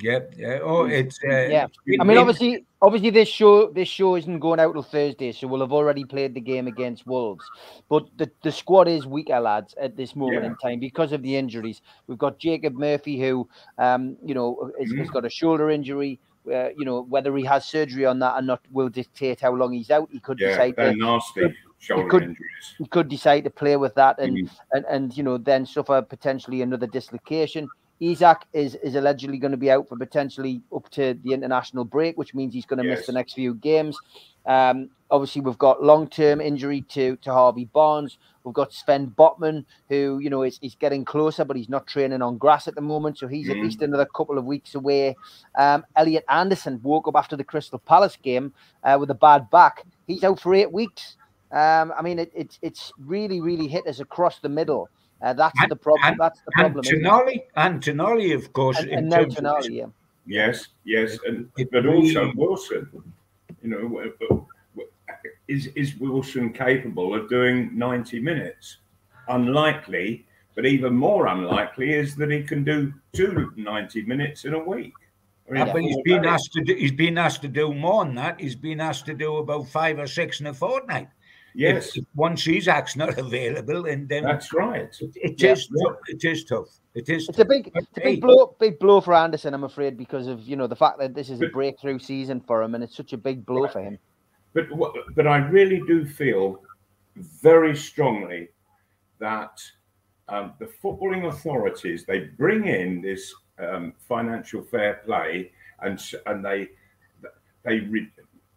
[0.00, 0.34] Yep.
[0.36, 0.58] Yeah.
[0.62, 1.66] Oh, it's uh, yeah.
[2.00, 5.60] I mean, obviously, obviously, this show this show isn't going out till Thursday, so we'll
[5.60, 7.44] have already played the game against Wolves.
[7.88, 10.50] But the, the squad is weaker, lads, at this moment yeah.
[10.50, 11.82] in time because of the injuries.
[12.06, 15.00] We've got Jacob Murphy, who, um, you know, has, mm-hmm.
[15.00, 16.20] has got a shoulder injury.
[16.46, 19.72] Uh, you know, whether he has surgery on that or not will dictate how long
[19.72, 20.08] he's out.
[20.10, 22.74] He could yeah, decide they're to, nasty shoulder he could, injuries.
[22.78, 24.50] He could decide to play with that and, mm.
[24.72, 27.68] and and you know then suffer potentially another dislocation.
[28.00, 32.16] Isak is is allegedly going to be out for potentially up to the international break,
[32.16, 32.98] which means he's going to yes.
[32.98, 33.98] miss the next few games.
[34.46, 38.18] Um, obviously, we've got long term injury to to Harvey Barnes.
[38.44, 42.22] We've got Sven Botman, who you know is, is getting closer, but he's not training
[42.22, 43.50] on grass at the moment, so he's mm.
[43.50, 45.16] at least another couple of weeks away.
[45.58, 49.84] Um, Elliot Anderson woke up after the Crystal Palace game uh, with a bad back.
[50.06, 51.16] He's out for eight weeks.
[51.50, 54.88] Um, I mean, it, it's it's really really hit us across the middle.
[55.20, 56.12] Uh, that's and, the problem.
[56.12, 56.84] And, that's the problem.
[56.86, 58.78] And Tonali, and Tonali, of course.
[58.78, 59.86] And, and now Tonali, yeah.
[60.26, 62.88] Yes, yes, and but also Wilson.
[63.62, 64.46] You know,
[65.48, 68.76] is is Wilson capable of doing ninety minutes?
[69.28, 74.58] Unlikely, but even more unlikely is that he can do two 90 minutes in a
[74.58, 74.92] week.
[75.48, 78.04] I mean, yeah, but he's been asked to do, he's been asked to do more
[78.04, 78.40] than that.
[78.40, 81.10] He's been asked to do about five or six in a fortnight.
[81.58, 81.88] Yes.
[81.88, 82.46] If, if once
[82.96, 84.96] not available, and then that's right.
[85.00, 85.52] It, it yeah.
[85.52, 85.96] is tough.
[86.06, 86.68] It is tough.
[86.94, 87.28] It is.
[87.28, 87.46] It's tough.
[87.46, 89.54] a big, it's a big blow, big blow for Anderson.
[89.54, 92.62] I'm afraid because of you know the fact that this is a breakthrough season for
[92.62, 93.72] him, and it's such a big blow right.
[93.72, 93.98] for him.
[94.54, 94.68] But
[95.16, 96.62] but I really do feel
[97.16, 98.50] very strongly
[99.18, 99.60] that
[100.28, 106.68] um, the footballing authorities they bring in this um, financial fair play and and they
[107.64, 107.80] they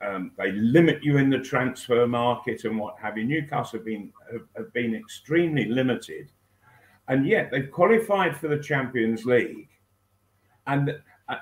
[0.01, 3.23] um, they limit you in the transfer market and what have you.
[3.23, 6.31] Newcastle have been have, have been extremely limited,
[7.07, 9.69] and yet they've qualified for the Champions League,
[10.67, 10.97] and
[11.29, 11.35] uh,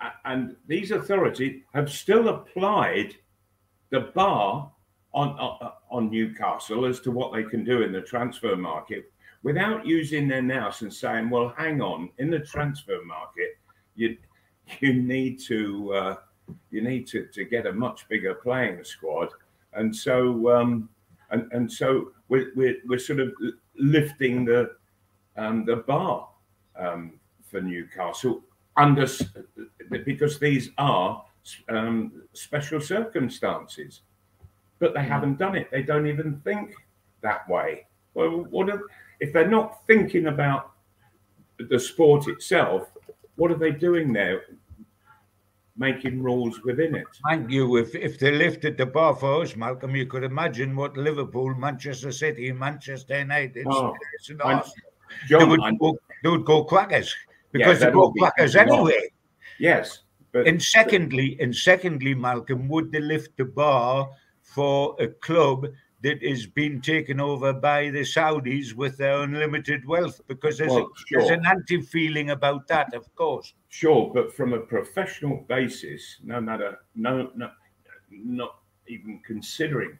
[0.00, 3.14] uh and these authorities have still applied
[3.90, 4.70] the bar
[5.12, 9.86] on, on on Newcastle as to what they can do in the transfer market without
[9.86, 13.58] using their nous and saying, "Well, hang on, in the transfer market,
[13.96, 14.16] you
[14.80, 16.16] you need to." Uh,
[16.70, 19.28] you need to, to get a much bigger playing squad.
[19.72, 20.88] And so, um,
[21.30, 23.32] and, and so we're, we're, we're sort of
[23.76, 24.72] lifting the,
[25.36, 26.28] um, the bar
[26.76, 27.12] um,
[27.50, 28.42] for Newcastle
[28.76, 29.06] under,
[29.90, 31.24] because these are
[31.68, 34.02] um, special circumstances.
[34.78, 35.70] But they haven't done it.
[35.70, 36.74] They don't even think
[37.20, 37.86] that way.
[38.14, 38.82] Well, what are,
[39.20, 40.72] if they're not thinking about
[41.58, 42.88] the sport itself?
[43.36, 44.42] What are they doing there?
[45.80, 47.06] Making rules within it.
[47.26, 47.76] Thank you.
[47.78, 52.12] If if they lifted the bar for us, Malcolm, you could imagine what Liverpool, Manchester
[52.12, 53.94] City, Manchester United, oh,
[54.28, 54.62] John,
[55.28, 57.16] they, would go, they would go crackers
[57.50, 59.10] because yeah, they go crackers anyway.
[59.58, 60.00] Yes.
[60.32, 64.08] But, and secondly, and secondly, Malcolm, would they lift the bar
[64.42, 65.66] for a club
[66.02, 70.90] that is being taken over by the Saudis with their unlimited wealth because there's, well,
[70.94, 71.20] a, sure.
[71.20, 73.54] there's an anti feeling about that, of course.
[73.68, 77.50] Sure, but from a professional basis, no matter, no, no
[78.10, 78.56] not
[78.88, 79.98] even considering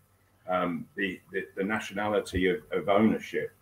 [0.49, 3.53] um, the, the, the nationality of, of ownership,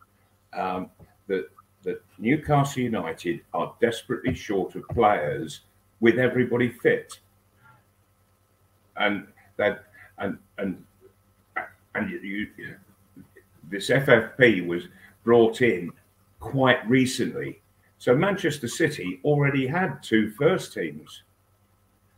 [0.53, 0.90] um,
[1.27, 1.48] that
[1.85, 5.61] that Newcastle United are desperately short of players
[6.01, 7.20] with everybody fit,
[8.96, 9.85] and that
[10.18, 10.85] and and
[11.94, 12.18] and you,
[12.57, 12.74] you
[13.70, 14.85] this FFP was
[15.24, 15.90] brought in
[16.40, 17.61] quite recently.
[17.98, 21.22] So Manchester City already had two first teams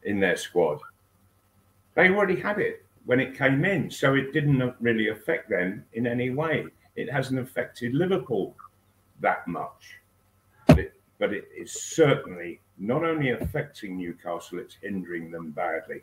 [0.05, 0.79] in their squad.
[1.95, 6.07] They already had it when it came in, so it didn't really affect them in
[6.07, 6.67] any way.
[6.97, 8.55] It hasn't affected Liverpool
[9.21, 9.99] that much,
[10.67, 16.03] but it, but it is certainly not only affecting Newcastle, it's hindering them badly.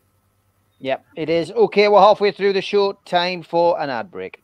[0.79, 1.51] Yep, it is.
[1.51, 2.93] Okay, we're halfway through the show.
[3.05, 4.43] Time for an ad break.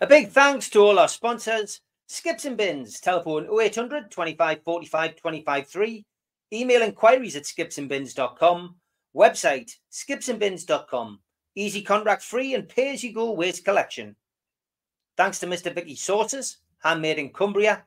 [0.00, 5.66] A big thanks to all our sponsors Skips and Bins, telephone 0800 25 45 25
[5.66, 6.04] 3,
[6.54, 8.76] email inquiries at skipsandbins.com,
[9.14, 11.20] website skipsandbins.com,
[11.54, 14.16] easy contract free and pay as you go waste collection.
[15.18, 15.74] Thanks to Mr.
[15.74, 17.84] Vicky Sauces, handmade in Cumbria.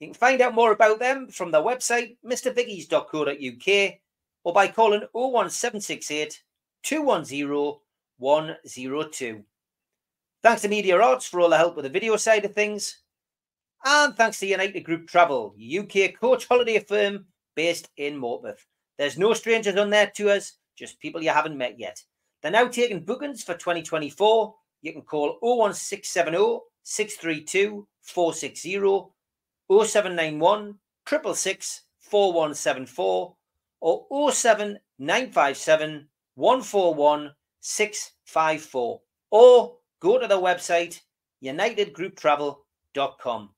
[0.00, 3.94] You can find out more about them from their website, mrvickies.co.uk,
[4.44, 6.42] or by calling 01768
[6.82, 7.74] 210
[8.18, 9.44] 102.
[10.42, 13.00] Thanks to Media Arts for all the help with the video side of things.
[13.84, 18.64] And thanks to United Group Travel, UK coach holiday firm based in Morpeth.
[18.98, 22.02] There's no strangers on their tours, just people you haven't met yet.
[22.42, 24.54] They're now taking bookings for 2024.
[24.82, 28.72] You can call 01670 632 460
[29.68, 33.34] 0791 666 4174
[33.80, 39.00] or 07957 141 654
[39.32, 41.00] or go to the website
[41.42, 43.50] unitedgrouptravel.com.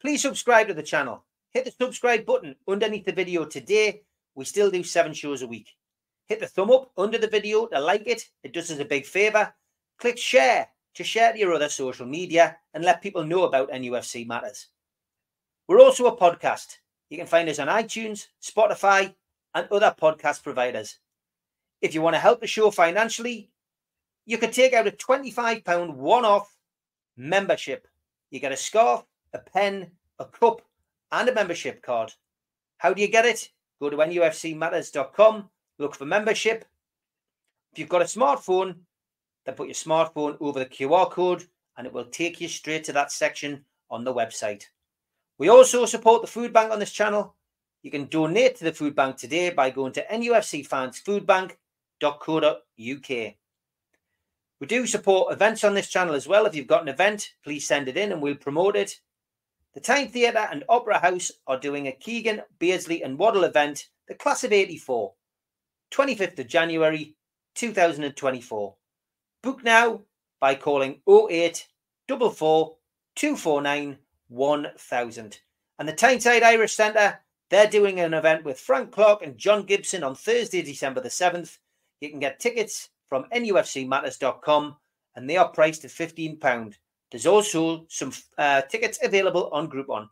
[0.00, 1.24] Please subscribe to the channel.
[1.50, 4.04] Hit the subscribe button underneath the video today.
[4.36, 5.70] We still do seven shows a week.
[6.26, 8.24] Hit the thumb up under the video to like it.
[8.44, 9.52] It does us a big favor.
[9.98, 14.28] Click share to share to your other social media and let people know about NUFC
[14.28, 14.68] matters.
[15.66, 16.76] We're also a podcast.
[17.10, 19.12] You can find us on iTunes, Spotify,
[19.56, 21.00] and other podcast providers.
[21.80, 23.50] If you want to help the show financially,
[24.24, 26.56] you can take out a £25 one off
[27.16, 27.86] membership.
[28.30, 30.62] You get a scarf, a pen, a cup,
[31.12, 32.12] and a membership card.
[32.78, 33.50] How do you get it?
[33.80, 36.64] Go to nufcmatters.com, look for membership.
[37.72, 38.76] If you've got a smartphone,
[39.44, 41.44] then put your smartphone over the QR code
[41.76, 44.64] and it will take you straight to that section on the website.
[45.38, 47.34] We also support the food bank on this channel.
[47.82, 50.12] You can donate to the food bank today by going to
[52.02, 53.34] nufcfansfoodbank.co.uk.
[54.58, 56.46] We do support events on this channel as well.
[56.46, 59.00] If you've got an event, please send it in and we'll promote it.
[59.74, 64.14] The Tyne Theatre and Opera House are doing a Keegan, Beardsley and Waddle event, the
[64.14, 65.12] Class of 84,
[65.90, 67.14] 25th of January
[67.54, 68.74] 2024.
[69.42, 70.00] Book now
[70.40, 71.66] by calling 08
[72.08, 72.76] 44
[73.14, 75.40] 249 1000.
[75.78, 80.02] And the Tyneside Irish Centre, they're doing an event with Frank Clark and John Gibson
[80.02, 81.58] on Thursday, December the 7th.
[82.00, 84.76] You can get tickets from nufcmatters.com
[85.14, 86.74] and they are priced at £15.
[87.10, 90.08] There's also some uh, tickets available on Groupon.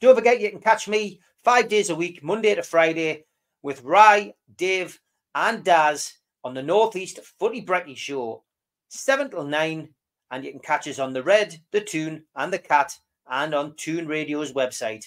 [0.00, 3.24] Don't forget, you can catch me five days a week, Monday to Friday,
[3.62, 5.00] with Rye, Dave,
[5.34, 8.44] and Daz on the Northeast Footy Brekkie Show,
[8.88, 9.88] 7 till 9.
[10.30, 12.98] And you can catch us on the Red, the Tune, and the Cat,
[13.30, 15.04] and on Tune Radio's website.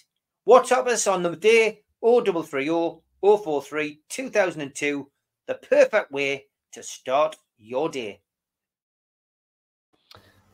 [0.48, 5.12] WhatsApp us on the day 0330 043 2002,
[5.48, 8.22] the perfect way to start your day.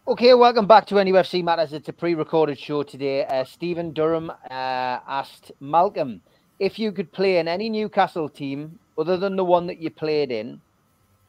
[0.08, 1.74] Okay, welcome back to NUFC Matters.
[1.74, 3.24] It's a pre-recorded show today.
[3.26, 6.22] Uh, Stephen Durham uh, asked Malcolm
[6.60, 10.32] if you could play in any Newcastle team other than the one that you played
[10.32, 10.60] in,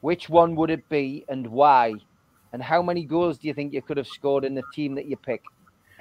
[0.01, 1.95] which one would it be and why?
[2.53, 5.07] And how many goals do you think you could have scored in the team that
[5.07, 5.43] you pick?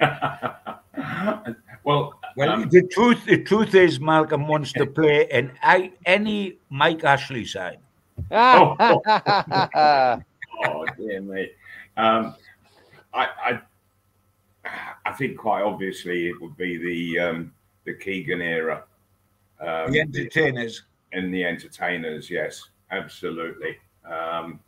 [1.84, 6.56] well, Well, um, the truth the truth is Malcolm wants to play in I, any
[6.70, 7.78] Mike Ashley side.
[8.30, 8.76] Oh.
[10.64, 11.50] oh dear me.
[11.96, 12.34] Um,
[13.12, 13.60] I, I
[15.04, 17.52] I think quite obviously it would be the um,
[17.84, 18.84] the Keegan era.
[19.60, 20.84] Um, The entertainers.
[21.12, 23.76] and the entertainers, yes, absolutely.
[24.04, 24.58] Um,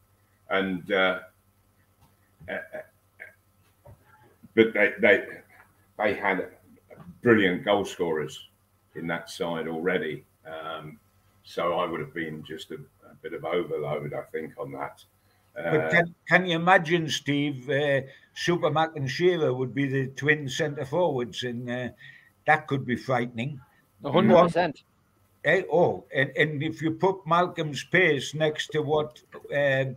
[0.50, 1.20] and uh,
[4.54, 5.24] but they they
[5.98, 6.48] they had
[7.22, 8.48] brilliant goal scorers
[8.94, 10.24] in that side already.
[10.46, 10.98] Um,
[11.44, 15.04] so I would have been just a, a bit of overload, I think, on that.
[15.54, 17.68] But Uh, can, can you imagine, Steve?
[17.70, 18.00] Uh,
[18.34, 21.88] Super Mac and Shearer would be the twin centre forwards, and uh,
[22.46, 23.60] that could be frightening.
[24.02, 24.82] 100%.
[25.44, 25.62] Eh?
[25.70, 29.20] Oh, and, and if you put Malcolm's pace next to what
[29.54, 29.96] um,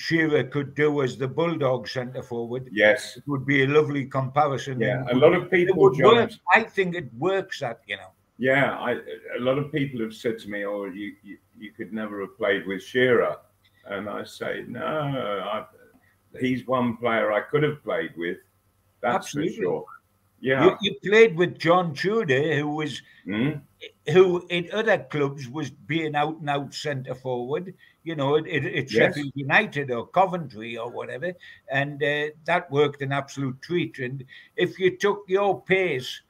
[0.00, 3.16] Shearer could do as the Bulldog centre forward, Yes.
[3.18, 4.80] it would be a lovely comparison.
[4.80, 5.04] Yeah.
[5.10, 6.30] A lot of people, work.
[6.54, 7.60] I think it works.
[7.60, 8.12] That you know.
[8.38, 8.92] Yeah, I,
[9.38, 12.38] a lot of people have said to me, "Oh, you, you you could never have
[12.38, 13.36] played with Shearer,"
[13.84, 14.86] and I say, "No,
[15.54, 15.66] I,
[16.40, 18.38] he's one player I could have played with.
[19.02, 19.56] That's Absolutely.
[19.56, 19.84] for sure."
[20.42, 23.60] Yeah, You, you played with John Tudor, who was Mm,
[24.14, 28.64] who in other clubs was being out and out centre forward, you know, at, at,
[28.64, 28.90] at Yes.
[28.90, 31.32] Sheffield United or Coventry or whatever,
[31.70, 33.98] and uh, that worked an absolute treat.
[33.98, 34.24] And
[34.56, 36.22] if you took your pace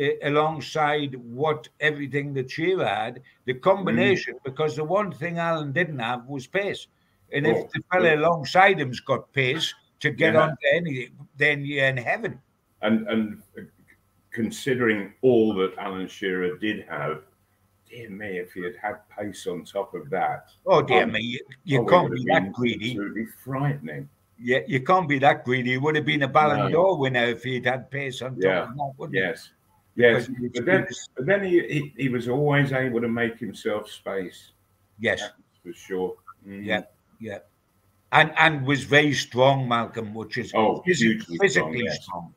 [0.00, 6.00] uh, alongside what everything that Shearer had, the combination, because the one thing Alan didn't
[6.00, 6.86] have was pace.
[7.32, 10.42] And if Oh, the fella alongside him's got pace to get Yeah.
[10.42, 12.40] onto anything, then you're in heaven.
[12.82, 13.42] and and
[14.30, 17.22] considering all that Alan Shearer did have,
[17.94, 21.20] dear me, if he had had pace on top of that, Oh dear Um, me,
[21.20, 22.90] you, you can't be that greedy.
[22.90, 24.08] Absolutely frightening.
[24.38, 25.70] Yeah, you can't be that greedy.
[25.72, 26.68] He would have been a Ballon No.
[26.70, 28.62] d'Or winner if he'd had pace on top Yeah.
[28.62, 29.20] of that, wouldn't he?
[29.22, 29.50] Yes,
[29.94, 30.26] yes.
[30.26, 30.86] Because But then,
[31.16, 34.52] but then he, he he was always able to make himself space.
[34.98, 35.32] Yes, That's
[35.62, 36.16] for sure.
[36.46, 36.64] Mm.
[36.64, 36.82] yeah,
[37.20, 37.38] yeah.
[38.12, 42.02] And and was very strong, Malcolm, which is Oh, phys- hugely strong, physically yes.
[42.04, 42.34] strong.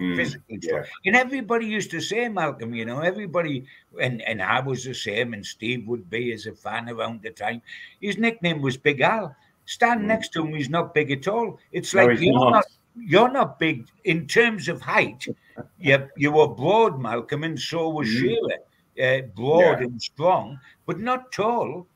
[0.00, 0.16] Mm.
[0.16, 0.82] Physically yeah.
[1.04, 3.64] And everybody used to say, Malcolm, you know, everybody,
[4.00, 7.30] and, and I was the same, and Steve would be as a fan around the
[7.30, 7.60] time.
[8.00, 9.34] His nickname was Big Al.
[9.66, 10.06] Stand Mm.
[10.06, 11.58] next to him, he's not big at all.
[11.72, 12.50] It's No, like you're not.
[12.50, 12.64] not.
[12.96, 15.26] you're not big in terms of height.
[15.78, 18.20] you, you were broad, Malcolm, and so was Mm.
[18.20, 18.58] Shearer.
[19.00, 19.86] Uh, broad Yeah.
[19.86, 21.86] and strong, but not tall.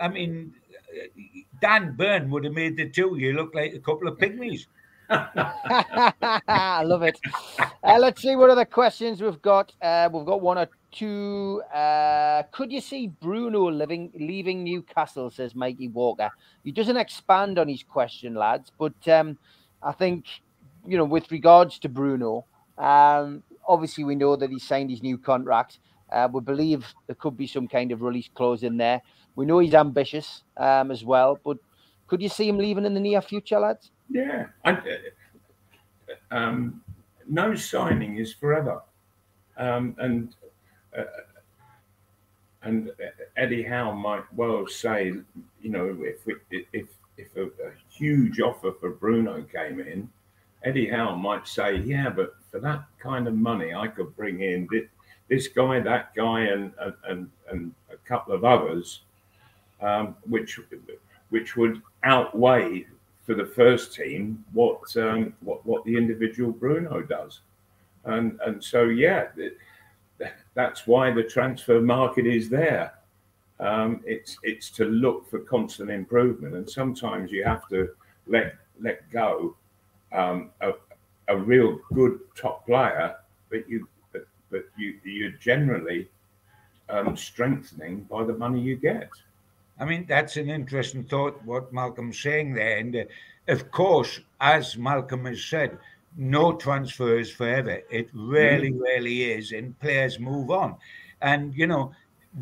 [0.00, 0.52] I mean,
[0.92, 1.06] uh,
[1.60, 4.66] Dan Burn would have made the two you look like a couple of pygmies.
[5.10, 7.18] I love it.
[7.82, 9.72] Uh, let's see what other questions we've got.
[9.82, 11.62] Uh, we've got one or two.
[11.74, 15.30] Uh, could you see Bruno living leaving Newcastle?
[15.30, 16.30] Says Mikey Walker.
[16.64, 19.36] He doesn't expand on his question, lads, but um,
[19.82, 20.26] I think
[20.86, 22.44] you know with regards to Bruno,
[22.78, 25.80] um, obviously we know that he signed his new contract.
[26.12, 29.00] Uh, we believe there could be some kind of release clause in there.
[29.36, 31.58] We know he's ambitious um, as well, but
[32.08, 33.92] could you see him leaving in the near future, lads?
[34.10, 34.46] Yeah.
[34.64, 34.78] I,
[36.30, 36.82] um,
[37.28, 38.82] no signing is forever.
[39.56, 40.34] Um, and
[40.96, 41.04] uh,
[42.62, 42.90] and
[43.36, 45.14] Eddie Howe might well say,
[45.62, 50.08] you know, if we, if if a, a huge offer for Bruno came in,
[50.64, 54.66] Eddie Howe might say, yeah, but for that kind of money, I could bring in
[54.70, 54.84] this,
[55.28, 56.72] this guy, that guy, and
[57.06, 59.02] and, and a couple of others,
[59.80, 60.60] um, which
[61.30, 62.86] which would outweigh
[63.22, 67.40] for the first team what um, what what the individual Bruno does,
[68.04, 69.52] and and so yeah, th-
[70.54, 72.94] that's why the transfer market is there.
[73.58, 77.90] Um, it's it's to look for constant improvement, and sometimes you have to
[78.26, 79.56] let let go
[80.12, 80.72] um, a,
[81.28, 83.16] a real good top player,
[83.50, 86.08] but you but, but you you're generally
[86.88, 89.10] um, strengthening by the money you get.
[89.80, 92.76] I mean, that's an interesting thought, what Malcolm's saying there.
[92.78, 93.04] And uh,
[93.48, 95.78] of course, as Malcolm has said,
[96.16, 97.80] no transfer is forever.
[97.90, 99.52] It really, really is.
[99.52, 100.76] And players move on.
[101.22, 101.92] And, you know,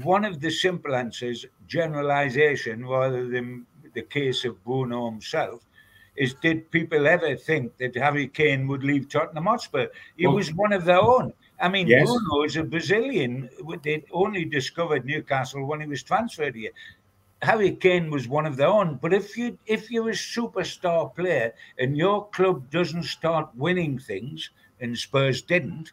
[0.02, 5.64] one of the simple answers, generalization, rather than the case of Bruno himself,
[6.16, 9.86] is did people ever think that Harry Kane would leave Tottenham Hotspur?
[10.16, 11.32] He Well- was one of their own.
[11.60, 12.06] I mean, Yes.
[12.06, 13.48] Bruno is a Brazilian.
[13.82, 16.70] They only discovered Newcastle when he was transferred here.
[17.42, 18.96] Harry Kane was one of their own.
[18.96, 24.50] But if you if you're a superstar player and your club doesn't start winning things,
[24.80, 25.92] and Spurs didn't,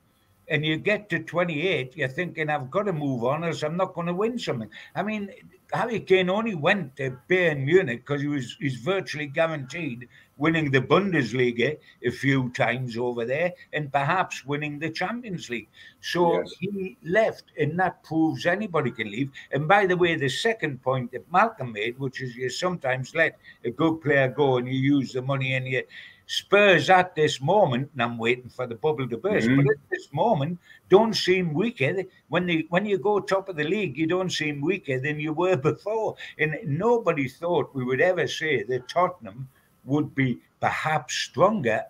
[0.50, 3.94] and you get to 28, you're thinking I've got to move on, or I'm not
[3.94, 4.70] going to win something.
[4.96, 5.30] I mean,
[5.74, 10.82] Harry Kane only went to Bayern Munich because he was he's virtually guaranteed winning the
[10.82, 15.70] Bundesliga a few times over there, and perhaps winning the Champions League.
[16.02, 16.54] So Yes.
[16.60, 19.32] he left, and that proves anybody can leave.
[19.52, 23.38] And by the way, the second point that Malcolm made, which is you sometimes let
[23.64, 25.84] a good player go and you use the money and you
[26.28, 29.58] Spurs at this moment, and I'm waiting for the bubble to burst, Mhm.
[29.58, 30.58] but at this moment
[30.90, 32.04] don't seem weaker.
[32.30, 35.34] When they when you go top of the league, you don't seem weaker than you
[35.34, 36.16] were before.
[36.40, 39.50] And nobody thought we would ever say that Tottenham
[39.84, 41.84] would be perhaps stronger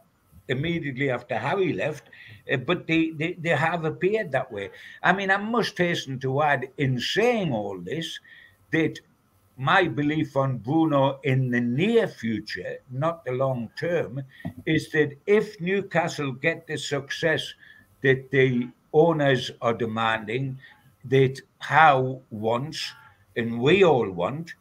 [0.47, 2.09] immediately after Harry left,
[2.51, 4.69] uh, but they, they, they have appeared that way.
[5.01, 8.19] I mean, I must hasten to add, in saying all this,
[8.71, 8.99] that
[9.57, 14.23] my belief on Bruno in the near future, not the long term,
[14.65, 17.53] is that if Newcastle get the success
[18.01, 20.57] that the owners are demanding,
[21.05, 22.91] that Howe wants,
[23.35, 24.53] and we all want,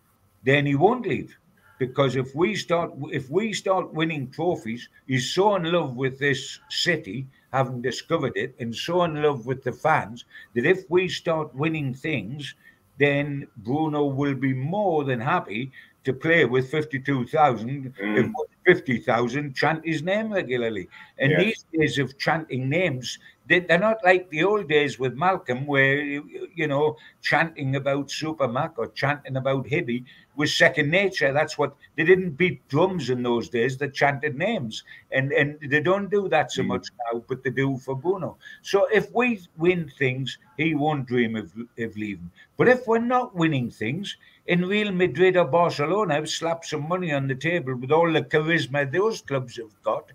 [0.45, 1.37] then he won't leave.
[1.79, 6.61] Because if we start if we start winning trophies, he's so in love with this
[6.71, 10.25] city, having discovered it, and so in love with the fans
[10.55, 12.55] that if we start winning things,
[12.99, 15.73] then Bruno will be more than happy
[16.05, 18.19] to play with 52,000 Mm.
[18.19, 18.27] if
[18.67, 20.89] 50,000 chant his name regularly.
[21.19, 21.41] And Yes.
[21.43, 26.01] these days of chanting names, they, they're not like the old days with Malcolm, where,
[26.03, 30.05] you, know, chanting about Supermac or chanting about Hibby
[30.37, 31.33] was second nature.
[31.33, 34.83] That's what they didn't beat drums in those days, they chanted names.
[35.13, 36.69] And, and they don't do that so Mm.
[36.69, 38.37] much now, but they do for Bruno.
[38.63, 42.31] So if we win things, he won't dream of, of leaving.
[42.57, 44.17] But if we're not winning things,
[44.47, 48.91] in Real Madrid or Barcelona, slap some money on the table with all the charisma
[48.91, 50.13] those clubs have got.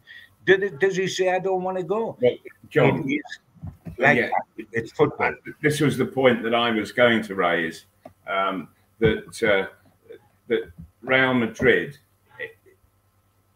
[0.57, 2.17] Did does he say, I don't want to go?
[2.19, 2.35] Well,
[2.69, 3.39] John, It is
[3.97, 4.29] like yeah,
[4.71, 5.35] it's football.
[5.61, 7.85] this was the point that I was going to raise
[8.27, 8.69] um,
[8.99, 9.67] that uh,
[10.47, 10.71] that
[11.01, 11.97] Real Madrid.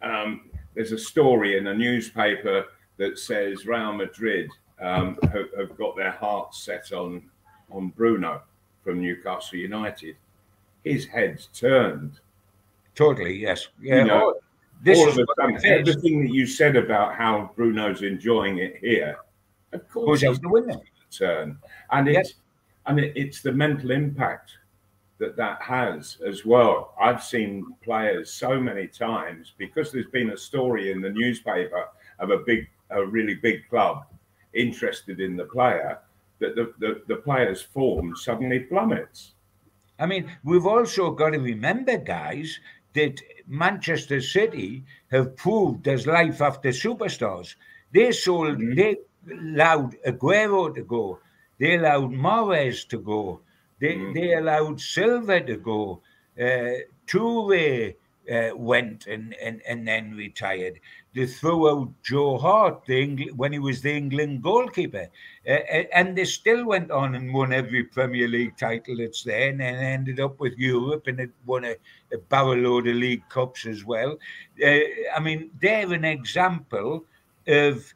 [0.02, 2.66] Um, there's a story in a newspaper
[2.98, 4.50] that says Real Madrid
[4.82, 7.24] um, have, have got their hearts set on
[7.72, 8.41] on Bruno
[8.84, 10.16] from Newcastle United.
[10.84, 12.20] His head's turned.
[12.96, 13.70] Totally, yes.
[13.82, 14.00] Yeah.
[14.00, 14.39] You know, all-
[14.84, 18.78] this All is of a sudden, everything that you said about how Bruno's enjoying it
[18.78, 19.18] here,
[19.72, 20.82] of course, he's the window.
[21.10, 21.58] turn,
[21.92, 22.30] and Yes.
[22.32, 22.40] it's
[22.86, 24.52] and it, it's the mental impact
[25.20, 26.94] that that has as well.
[27.00, 31.86] I've seen players so many times because there's been a story in the newspaper
[32.20, 34.06] of a big, a really big club
[34.54, 36.00] interested in the player
[36.40, 39.32] that the the, the player's form suddenly plummets.
[40.00, 42.60] I mean, we've also got to remember, guys,
[42.94, 47.56] that Manchester City have proved there's life after superstars.
[47.91, 48.76] They sold, Mhm.
[48.76, 48.98] they
[49.32, 51.20] allowed Aguero to go,
[51.60, 53.41] they allowed Mahrez to go,
[53.80, 54.14] they, Mhm.
[54.14, 56.02] they allowed Silva to go,
[56.39, 56.74] uh,
[57.08, 57.96] Toure
[58.32, 60.80] uh, went and, and, and then retired.
[61.14, 65.08] They threw out Joe Hart the Engl- when he was the England goalkeeper.
[65.48, 69.50] Uh, uh, and they still went on and won every Premier League title that's there
[69.50, 71.76] and then ended up with Europe and it won a,
[72.14, 74.18] a barrel load of League Cups as well.
[74.64, 74.80] Uh,
[75.16, 77.06] I mean, they're an example
[77.48, 77.94] of,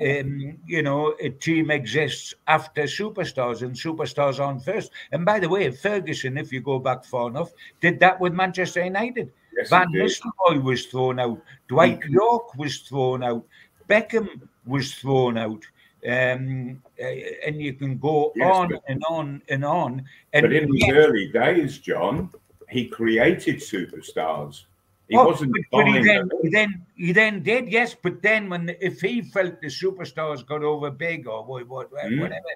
[0.00, 4.92] um, you know, a team exists after superstars and superstars on first.
[5.12, 7.50] And by the way, Ferguson, if you go back far enough,
[7.80, 9.32] did that with Manchester United.
[9.56, 9.88] Yes, Van.
[9.92, 11.40] Nistelrooy was thrown out.
[11.68, 12.10] Dwight Mhm.
[12.10, 13.44] Yorke was thrown out.
[13.88, 15.62] Beckham was thrown out.
[16.08, 17.04] Um, uh,
[17.46, 20.04] and you can go Yes, on but- and on and on.
[20.32, 22.30] And But in his early days, John,
[22.70, 24.64] he created superstars.
[25.08, 28.48] He Oh, wasn't but, but he then, he then he then did yes, but then
[28.48, 32.20] when if he felt the superstars got over big or what, what Mm.
[32.20, 32.46] whatever,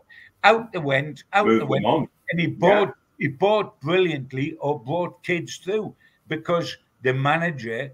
[0.45, 2.09] out the went, out Move the went, on.
[2.31, 5.95] and he bought he bought brilliantly or brought kids through
[6.29, 7.93] because the manager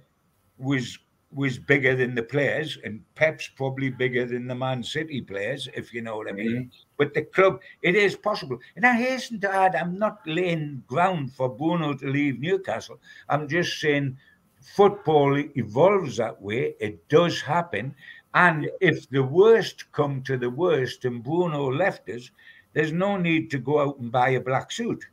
[0.57, 0.99] was
[1.33, 5.95] was bigger than the players, and Pep's probably bigger than the Man City players, if
[5.95, 6.51] you know what I mean.
[6.51, 6.69] Mm-hmm.
[6.97, 8.59] But the club, it is possible.
[8.75, 12.99] And I hasten to add, I'm not laying ground for Bruno to leave Newcastle.
[13.29, 14.17] I'm just saying
[14.61, 16.75] football evolves that way.
[16.81, 17.95] It does happen.
[18.35, 22.31] And if the worst come to the worst and Bruno left us,
[22.73, 25.05] there's no need to go out and buy a black suit.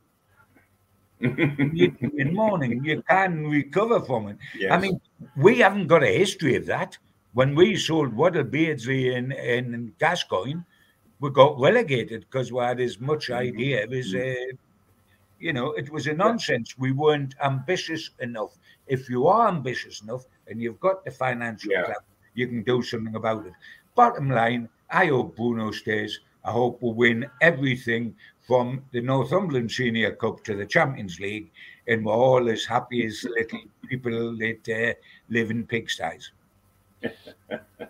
[1.19, 1.29] You
[1.73, 2.83] need to in mourning.
[2.83, 4.37] You can recover from it.
[4.57, 4.71] Yes.
[4.71, 5.01] I mean,
[5.35, 6.97] we haven't got a history of that.
[7.33, 10.61] When we sold Waddle Beardsley in, in Gascoigne,
[11.19, 14.33] we got relegated because we had as much idea as, uh,
[15.39, 16.77] you know, it was a nonsense.
[16.77, 18.57] We weren't ambitious enough.
[18.87, 21.93] If you are ambitious enough and you've got the financial Yeah.
[22.35, 23.53] you can do something about it.
[23.95, 26.19] Bottom line, I hope Bruno stays.
[26.45, 28.15] I hope we win everything
[28.47, 31.51] from the Northumberland Senior Cup to the Champions League,
[31.87, 34.93] and we're all as happy as little people that uh,
[35.29, 36.29] live in pigsties.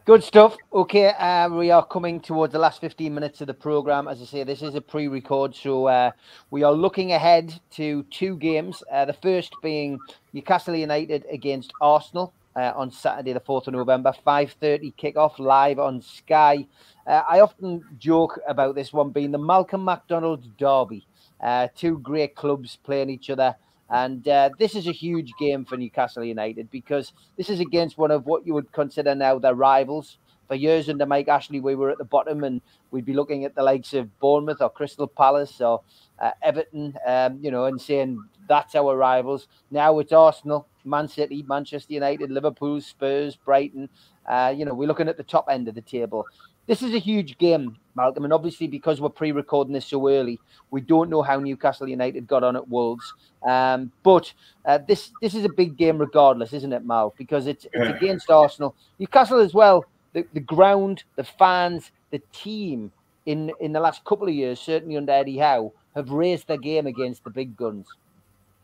[0.03, 0.57] Good stuff.
[0.73, 4.07] Okay, uh, we are coming towards the last 15 minutes of the program.
[4.07, 6.11] As I say, this is a pre record, so uh,
[6.49, 8.83] we are looking ahead to two games.
[8.91, 9.99] Uh, the first being
[10.33, 16.01] Newcastle United against Arsenal uh, on Saturday, the 4th of November, 5.30 kickoff live on
[16.01, 16.65] Sky.
[17.07, 21.07] Uh, I often joke about this one being the Malcolm McDonald Derby.
[21.41, 23.55] Uh, two great clubs playing each other.
[23.89, 28.11] And uh, this is a huge game for Newcastle United because this is against one
[28.11, 30.17] of what you would consider now their rivals.
[30.49, 33.55] For years under Mike Ashley, we were at the bottom and we'd be looking at
[33.55, 35.81] the likes of Bournemouth or Crystal Palace or
[36.19, 39.47] uh, Everton, um, you know, and saying that's our rivals.
[39.71, 43.89] Now it's Arsenal, Man City, Manchester United, Liverpool, Spurs, Brighton.
[44.25, 46.25] Uh, you know, we're looking at the top end of the table.
[46.67, 50.39] This is a huge game, Malcolm, and obviously because we're pre-recording this so early,
[50.69, 53.13] we don't know how Newcastle United got on at Wolves.
[53.43, 54.31] Um, but
[54.65, 57.13] uh, this this is a big game, regardless, isn't it, Mal?
[57.17, 59.85] Because it's, it's against Arsenal, Newcastle as well.
[60.13, 62.91] The, the ground, the fans, the team
[63.25, 66.85] in in the last couple of years, certainly under Eddie Howe, have raised their game
[66.87, 67.87] against the big guns.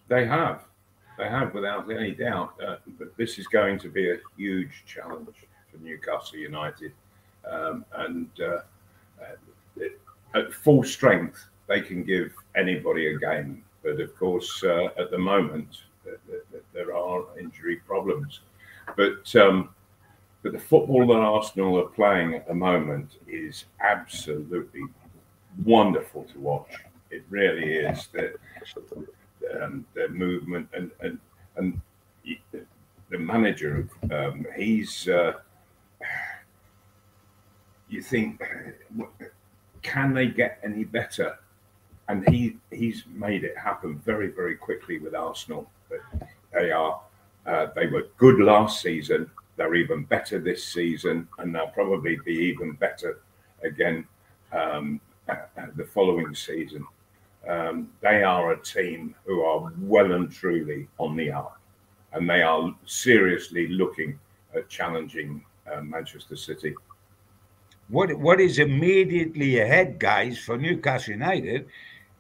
[0.10, 0.62] They have,
[1.18, 2.54] they have, without any doubt.
[2.62, 5.36] Uh, but this is going to be a huge challenge
[5.72, 6.92] for Newcastle United
[7.50, 8.62] um, and uh,
[9.22, 9.86] uh,
[10.36, 13.64] at full strength, they can give anybody a game.
[13.84, 15.84] But of course, uh, at the moment,
[16.74, 18.42] there are injury problems.
[18.98, 19.70] But um,
[20.42, 24.84] but the football that Arsenal are playing at the moment is absolutely
[25.64, 26.72] wonderful to watch.
[27.12, 28.08] It really is.
[28.08, 28.34] The,
[29.62, 31.20] um, movement and and
[31.58, 31.80] and
[33.10, 35.34] the manager, um, he's uh,
[37.94, 38.42] you think,
[39.84, 41.38] can they get any better?
[42.10, 45.70] And he he's made it happen very very quickly with Arsenal.
[45.90, 47.00] But they are
[47.46, 49.30] uh, they were good last season.
[49.56, 53.22] They're even better this season, and they'll probably be even better
[53.64, 54.06] again
[54.52, 55.00] um,
[55.76, 56.86] the following season.
[57.48, 61.60] Um, they are a team who are well and truly on the up,
[62.14, 64.20] and they are seriously looking
[64.56, 66.74] at challenging uh, Manchester City
[67.90, 71.68] what what is immediately ahead, guys, for Newcastle United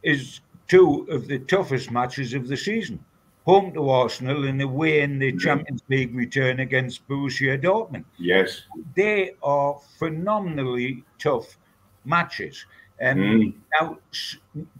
[0.03, 3.03] is two of the toughest matches of the season.
[3.45, 8.05] Home to Arsenal and away in the Champions League return against Borussia Dortmund.
[8.17, 8.61] Yes.
[8.95, 11.57] They are phenomenally tough
[12.05, 12.65] matches.
[13.01, 13.53] Um, mm.
[13.73, 13.97] Now,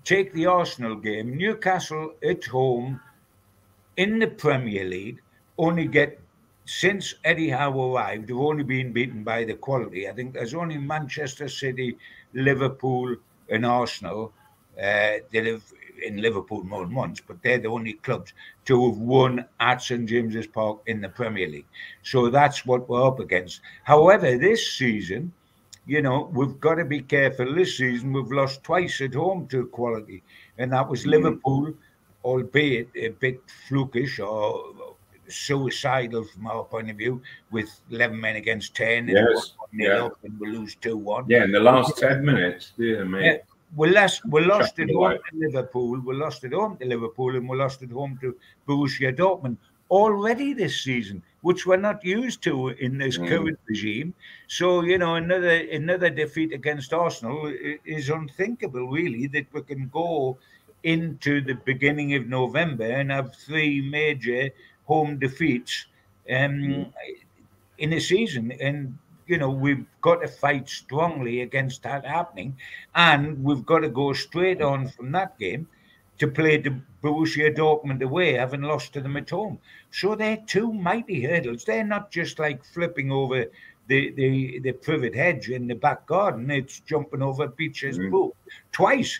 [0.05, 1.35] take the Arsenal game.
[1.35, 3.01] Newcastle at home
[3.97, 5.21] in the Premier League
[5.57, 6.19] only get
[6.65, 10.07] since Eddie Howe arrived, have only been beaten by the quality.
[10.07, 11.97] I think there's only Manchester City,
[12.33, 13.15] Liverpool,
[13.49, 14.33] and Arsenal.
[14.77, 15.63] Uh, they live
[16.01, 18.33] in Liverpool more than once, but they're the only clubs
[18.65, 21.67] to have won at St James's Park in the Premier League.
[22.01, 23.61] So that's what we're up against.
[23.83, 25.31] However, this season,
[25.85, 27.53] you know, we've got to be careful.
[27.53, 30.23] This season, we've lost twice at home to quality,
[30.57, 31.11] and that was mm-hmm.
[31.11, 31.73] Liverpool,
[32.23, 34.92] albeit a bit flukish or
[35.27, 37.21] suicidal from our point of view
[37.51, 39.53] with 11 men against 10 yes.
[39.71, 40.09] and, yeah.
[40.23, 41.25] and we lose 2 1.
[41.27, 43.25] Yeah, in the last 10 minutes, dear me.
[43.25, 43.37] Yeah.
[43.75, 47.49] We lost, we lost at home to Liverpool, we lost at home to Liverpool, and
[47.49, 48.35] we lost at home to
[48.67, 49.57] Borussia Dortmund
[49.89, 53.27] already this season, which we're not used to in this mm.
[53.27, 54.13] current regime.
[54.47, 57.51] So, you know, another another defeat against Arsenal
[57.85, 60.37] is unthinkable, really, that we can go
[60.83, 64.49] into the beginning of November and have three major
[64.85, 65.85] home defeats
[66.29, 66.93] um, mm.
[67.77, 68.51] in a season.
[68.59, 72.57] And, you know, we've got to fight strongly against that happening.
[72.95, 75.67] And we've got to go straight on from that game
[76.19, 79.59] to play the Borussia Dortmund away, having lost to them at home.
[79.91, 81.65] So they're two mighty hurdles.
[81.65, 83.45] They're not just like flipping over
[83.87, 86.49] the, the, the privet hedge in the back garden.
[86.51, 88.11] It's jumping over Becher's mm.
[88.11, 88.35] pool
[88.71, 89.19] twice.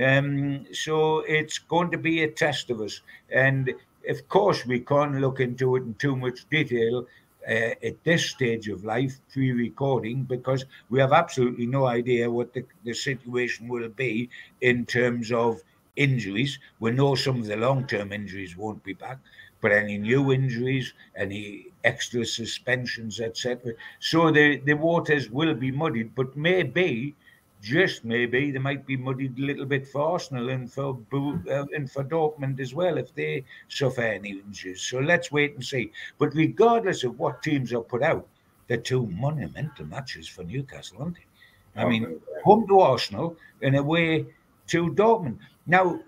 [0.00, 3.02] Um, so it's going to be a test of us.
[3.30, 3.72] And
[4.08, 7.06] of course, we can't look into it in too much detail
[7.48, 12.52] uh, at this stage of life, pre recording, because we have absolutely no idea what
[12.52, 14.28] the, the situation will be
[14.60, 15.62] in terms of
[15.96, 16.58] injuries.
[16.80, 19.18] We know some of the long term injuries won't be back,
[19.60, 23.74] but any new injuries, any extra suspensions, etc.
[24.00, 27.14] So the, the waters will be muddied, but maybe
[27.60, 31.90] just maybe they might be muddied a little bit for Arsenal and for uh, and
[31.90, 34.80] for Dortmund as well if they suffer any injuries.
[34.80, 35.92] So let's wait and see.
[36.18, 38.26] But regardless of what teams are put out,
[38.66, 41.80] they're two monumental matches for Newcastle, aren't they?
[41.80, 44.26] I mean, home to Arsenal and away
[44.68, 45.38] to Dortmund.
[45.66, 46.00] Now,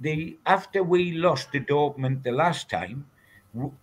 [0.00, 3.06] the after we lost to Dortmund the last time,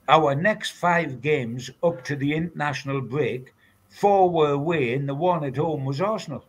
[0.07, 3.53] our next five games up to the international break,
[3.89, 6.45] four were away and the one at home was Arsenal.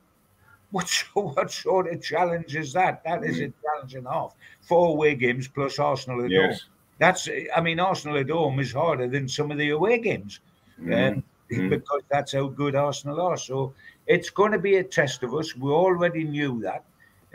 [0.74, 3.04] What, what sort of challenge is that?
[3.04, 3.52] That is a mm.
[3.62, 4.34] challenge and a half.
[4.60, 6.62] Four away games plus Arsenal at yes.
[6.62, 6.70] home.
[6.98, 10.40] That's, I mean, Arsenal at home is harder than some of the away games
[10.82, 10.92] mm.
[10.92, 11.22] Um,
[11.52, 11.70] mm.
[11.70, 13.36] because that's how good Arsenal are.
[13.36, 13.72] So
[14.08, 15.54] it's going to be a test of us.
[15.54, 16.84] We already knew that,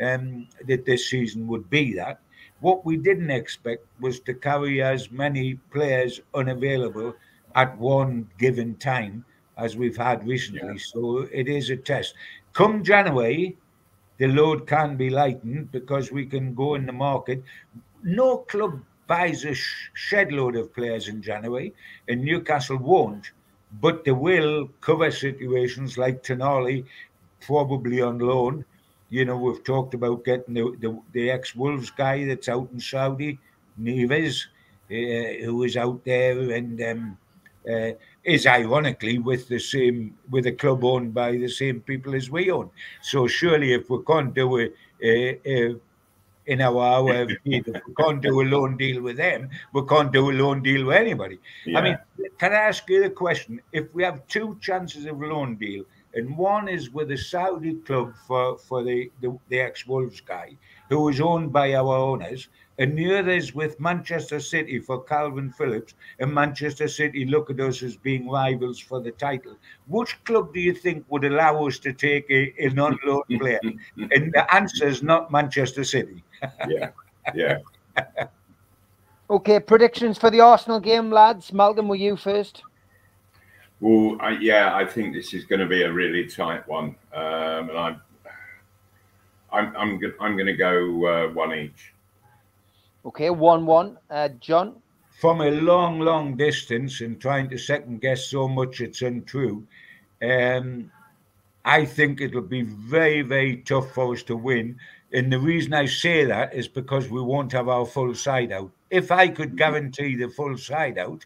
[0.02, 2.20] um, that this season would be that.
[2.60, 7.16] What we didn't expect was to carry as many players unavailable
[7.56, 9.24] at one given time
[9.60, 10.62] as we've had recently.
[10.74, 10.78] Yeah.
[10.78, 12.16] So it is a test.
[12.54, 13.58] Come January,
[14.18, 17.44] the load can be lightened because we can go in the market.
[18.04, 21.74] No club buys a shed load of players in January,
[22.08, 23.32] and Newcastle won't
[23.82, 26.86] but they will cover situations like Tonali,
[27.42, 28.66] probably on loan.
[29.10, 32.80] You know, we've talked about getting the, the, the ex Wolves guy that's out in
[32.80, 33.40] Saudi,
[33.80, 34.46] Neves,
[34.92, 37.18] uh, who is out there and um,
[37.70, 37.92] uh,
[38.24, 42.52] is ironically with the same with a club owned by the same people as we
[42.52, 42.70] own.
[43.02, 44.70] So surely, if we can't do a,
[45.04, 45.76] a, a
[46.48, 50.32] in our hour if we can't do a loan deal with them, we can't do
[50.32, 51.40] a loan deal with anybody.
[51.66, 51.80] Yeah.
[51.80, 51.98] I mean,
[52.40, 53.62] can I ask you the question?
[53.72, 58.14] If we have two chances of loan deal, and one is with a Saudi club
[58.28, 60.58] for for the the, the ex Wolves guy,
[60.90, 62.50] who is owned by our owners,
[62.80, 67.60] and the other is with Manchester City for Kalvin Phillips, and Manchester City look at
[67.60, 69.58] us as being rivals for the title.
[69.88, 73.60] Which club do you think would allow us to take a, a non-loan player?
[73.64, 76.24] and the answer is not Manchester City.
[76.68, 76.90] yeah,
[77.36, 77.60] yeah.
[79.32, 81.54] Okay, predictions for the Arsenal game, lads.
[81.54, 82.64] Malcolm, were you first?
[83.80, 87.70] Well, I, yeah, I think this is going to be a really tight one, um,
[87.70, 88.02] and I'm,
[89.52, 91.94] I'm, I'm, I'm going to go uh, one each.
[93.06, 93.98] Okay, one-one.
[94.10, 94.76] Uh, John.
[95.20, 99.66] From a long, long distance and trying to second guess so much it's untrue,
[100.22, 100.92] um,
[101.66, 104.78] I think it'll be very, very tough for us to win.
[105.12, 108.72] And the reason I say that is because we won't have our full side out.
[108.92, 111.26] If I could guarantee the full side out,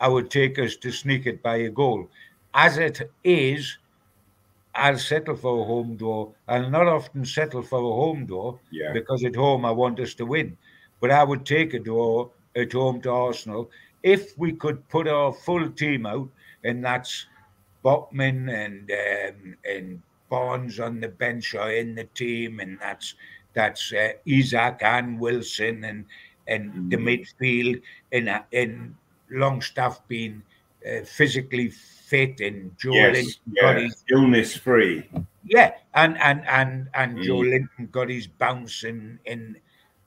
[0.00, 2.08] I would take us to sneak it by a goal.
[2.54, 3.78] As it is,
[4.74, 6.30] I'll settle for a home draw.
[6.46, 8.92] I'll not often settle for a home draw Yeah.
[8.92, 10.56] because at home I want us to win.
[11.00, 13.70] But I would take a draw at home to Arsenal
[14.02, 16.28] if we could put our full team out,
[16.64, 17.26] and that's
[17.84, 23.14] Botman and um, and Barnes on the bench or in the team, and that's
[23.54, 26.04] that's uh, Isak and Wilson and
[26.46, 27.80] and the midfield
[28.12, 28.94] and uh, and
[29.30, 30.42] Longstaff being
[30.86, 33.84] uh, physically fit and Joe Yes, Linton got yeah.
[33.84, 35.08] his illness free.
[35.44, 37.50] yeah, and and and and Joe Mm.
[37.50, 39.56] Linton got his bounce in and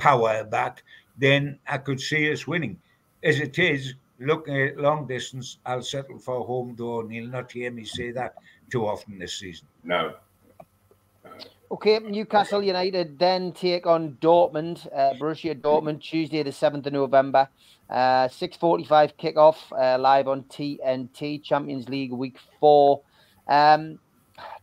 [0.01, 0.83] power back,
[1.17, 2.79] then I could see us winning.
[3.23, 7.51] As it is, looking at long distance, I'll settle for home door, and you'll not
[7.51, 8.33] hear me say that
[8.71, 9.67] too often this season.
[9.83, 10.15] No,
[11.71, 17.47] Okay, Newcastle United then take on Dortmund, uh, Borussia Dortmund, Tuesday the seventh of November,
[17.89, 23.03] uh, six forty-five kickoff uh, live on TNT Champions League Week Four.
[23.47, 23.99] Um,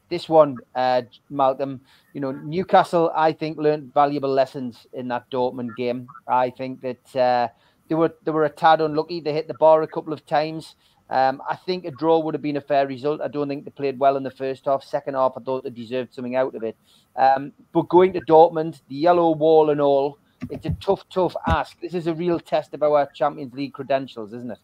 [0.09, 1.81] this one, uh, Malcolm,
[2.13, 6.09] you know Newcastle, I think learned valuable lessons in that Dortmund game.
[6.27, 7.49] I think that uh,
[7.89, 9.21] they were they were a tad unlucky.
[9.21, 10.75] They hit the bar a couple of times.
[11.11, 13.23] Um, I think a draw would have been a fair result.
[13.23, 14.85] I don't think they played well in the first half.
[14.85, 16.77] Second half, I thought they deserved something out of it.
[17.17, 20.19] Um, but going to Dortmund, the yellow wall and all,
[20.51, 21.81] it's a tough, tough ask.
[21.81, 24.59] This is a real test of our Champions League credentials, isn't it?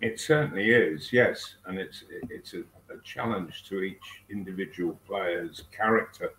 [0.00, 1.12] it certainly is.
[1.12, 6.32] Yes, and it's it's a, a challenge to each individual player's character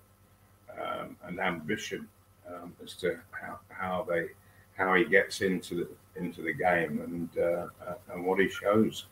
[0.79, 2.07] um, and ambition
[2.47, 4.27] um, as to how, how they
[4.75, 5.87] how he gets into the
[6.19, 9.05] into the game and uh, uh, and what he shows.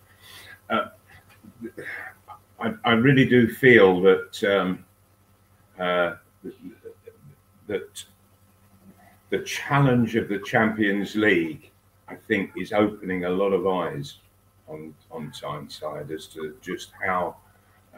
[0.69, 0.88] Uh,
[2.59, 4.85] I, I really do feel that um,
[5.79, 6.15] uh,
[7.67, 8.03] that
[9.29, 11.69] the challenge of the Champions League,
[12.07, 14.19] I think, is opening a lot of eyes
[14.68, 17.36] on on Tyneside as to just how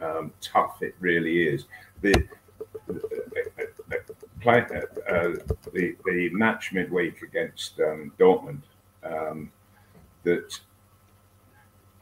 [0.00, 1.64] um, tough it really is.
[2.00, 2.28] The
[4.40, 4.64] play,
[5.08, 5.28] uh,
[5.72, 8.62] the the match midweek against um, Dortmund
[9.02, 9.50] um,
[10.24, 10.58] that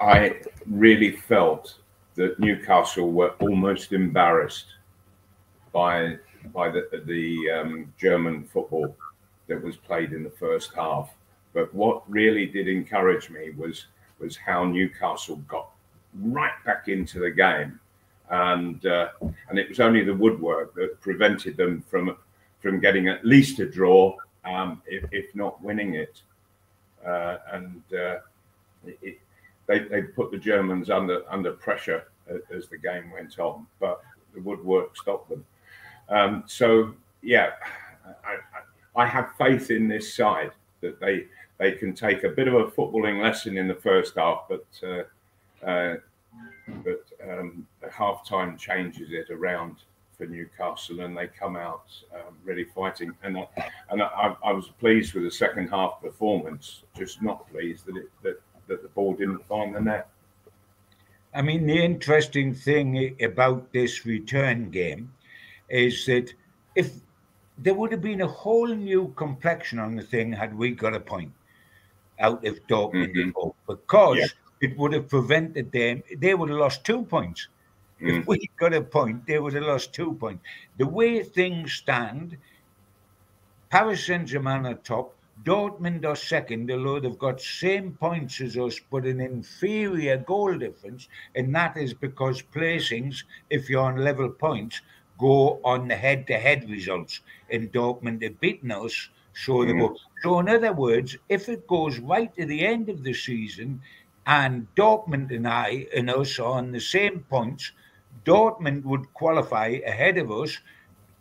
[0.01, 1.79] I really felt
[2.15, 4.67] that Newcastle were almost embarrassed
[5.73, 6.17] by
[6.53, 8.95] by the the um, German football
[9.49, 11.11] that was played in the first half.
[11.55, 13.87] But what really did encourage me was
[14.21, 15.71] was how Newcastle got
[16.23, 17.79] right back into the game,
[18.31, 19.09] and uh,
[19.49, 22.17] and it was only the woodwork that prevented them from
[22.61, 26.23] from getting at least a draw, um, if, if not winning it.
[27.07, 28.19] Uh, and uh,
[28.85, 29.21] it,
[29.67, 32.05] they they put the Germans under under pressure
[32.55, 34.03] as the game went on, but
[34.35, 35.45] the woodwork stopped them.
[36.09, 37.53] Um, so yeah,
[38.25, 41.27] I, I, I have faith in this side that they
[41.59, 45.67] they can take a bit of a footballing lesson in the first half, but uh,
[45.67, 45.97] uh,
[46.85, 49.77] but um, the halftime changes it around
[50.17, 53.13] for Newcastle, and they come out um, really fighting.
[53.23, 53.47] And I,
[53.91, 58.11] and I, I was pleased with the second half performance, just not pleased that it
[58.23, 60.09] that, that the ball didn't find the net.
[61.35, 65.13] I mean, the interesting thing about this return game
[65.69, 66.33] is that
[66.75, 66.93] if
[67.59, 71.01] there would have been a whole new complexion on the thing had we got a
[71.01, 71.33] point
[72.21, 73.55] out of Dortmund Mhm.
[73.67, 74.27] because Yeah.
[74.61, 76.03] it would have prevented them.
[76.17, 77.49] They would have lost two points.
[78.01, 78.21] Mm.
[78.21, 80.45] If we got a point, they would have lost two points.
[80.77, 82.37] The way things stand,
[83.71, 85.15] Paris Saint Germain are top,
[85.45, 91.09] Dortmund are second, although they've got same points as us, but an inferior goal difference,
[91.37, 94.81] and that is because placings, if you're on level points,
[95.19, 97.21] go on the head-to-head results.
[97.51, 99.11] And Dortmund have beaten us,
[99.45, 99.81] so they mm.
[99.81, 99.97] go.
[100.23, 103.81] So in other words, if it goes right to the end of the season,
[104.27, 107.73] and Dortmund and I and us are on the same points,
[108.25, 110.59] Dortmund would qualify ahead of us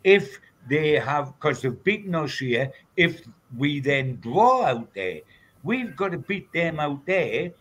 [0.04, 0.38] if
[0.68, 2.70] they have because they've beaten us here.
[2.96, 3.22] If
[3.56, 5.20] we then draw out there,
[5.62, 7.52] we've got to beat them out there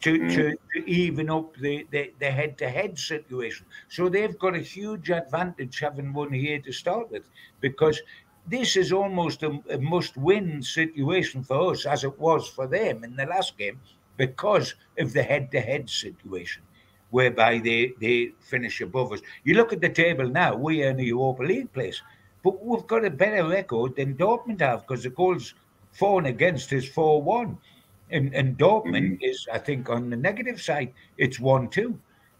[0.00, 0.34] to, mm.
[0.34, 3.66] to, to even up the, the, the head-to-head situation.
[3.88, 7.28] So they've got a huge advantage having won here to start with,
[7.60, 8.00] because
[8.48, 13.16] this is almost a, a must-win situation for us, as it was for them in
[13.16, 13.80] the last game,
[14.16, 16.62] because of the head-to-head situation,
[17.10, 19.20] whereby they they finish above us.
[19.44, 22.00] You look at the table now; we are in the Europa League place,
[22.42, 25.54] but we've got a better record than Dortmund have because the goals
[25.92, 27.58] for and against is four-one.
[28.08, 29.24] And, and Dortmund mm-hmm.
[29.24, 31.98] is, I think, on the negative side, it's one two.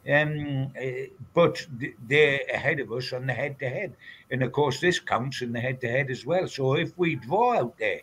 [0.09, 1.67] Um, uh, but
[2.07, 3.97] they're ahead of us on the head to head.
[4.31, 6.47] And of course, this counts in the head to head as well.
[6.49, 8.01] So if we draw out there,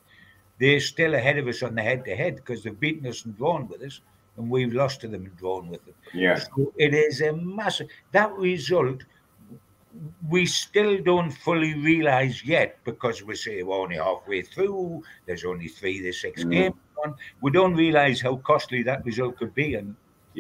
[0.60, 3.38] they're still ahead of us on the head to head because they've beaten us and
[3.38, 4.02] drawn with us,
[4.38, 5.96] and we've lost to them and drawn with them.
[6.14, 6.36] Yeah.
[6.36, 9.04] So it is a massive, that result.
[10.28, 15.04] We still don't fully realize yet because we say we're only halfway through.
[15.28, 16.50] There's only three to 6 Mhm.
[16.52, 16.76] games
[17.06, 17.16] on.
[17.42, 19.76] We don't realize how costly that result could be.
[19.76, 19.96] And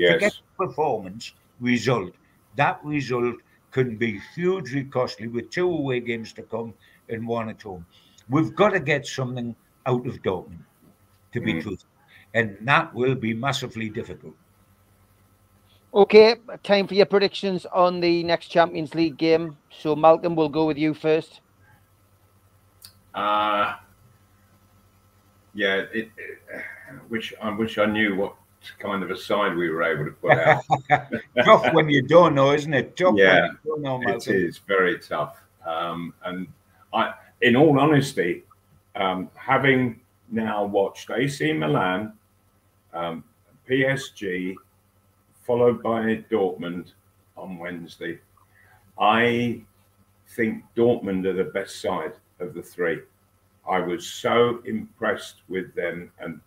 [0.08, 0.42] forget Yes.
[0.58, 1.34] performance
[1.64, 2.14] result.
[2.56, 3.38] That result
[3.72, 6.74] can be hugely costly with two away games to come
[7.10, 7.86] and one at home.
[8.30, 9.56] We've got to get something
[9.86, 10.66] out of Dortmund,
[11.34, 11.62] to be Mm.
[11.62, 11.90] truthful,
[12.34, 14.36] and that will be massively difficult.
[15.94, 19.58] Okay, time for your predictions on the next Champions League game.
[19.70, 21.42] So, Malcolm, we'll go with you first.
[23.14, 23.76] Uh,
[25.54, 26.40] yeah, it, it,
[27.10, 28.36] wish I wish I knew what
[28.80, 30.64] kind of a side we were able to put out.
[31.44, 32.96] Tough when you don't know, isn't it?
[32.96, 35.42] Tough Yeah, when you don't know, it is very tough.
[35.66, 36.48] Um, and
[36.94, 38.44] I, in all honesty,
[38.96, 40.00] um, having
[40.32, 42.14] now watched AC Milan,
[42.94, 43.24] um,
[43.70, 44.56] PSG,
[45.46, 46.94] followed by Dortmund
[47.38, 48.20] on Wednesday,
[49.00, 49.62] I
[50.36, 53.00] think Dortmund are the best side of the three.
[53.70, 56.42] I was so impressed with them and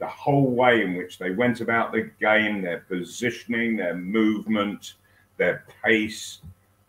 [0.00, 4.94] the whole way in which they went about the game, their positioning, their movement,
[5.36, 6.38] their pace,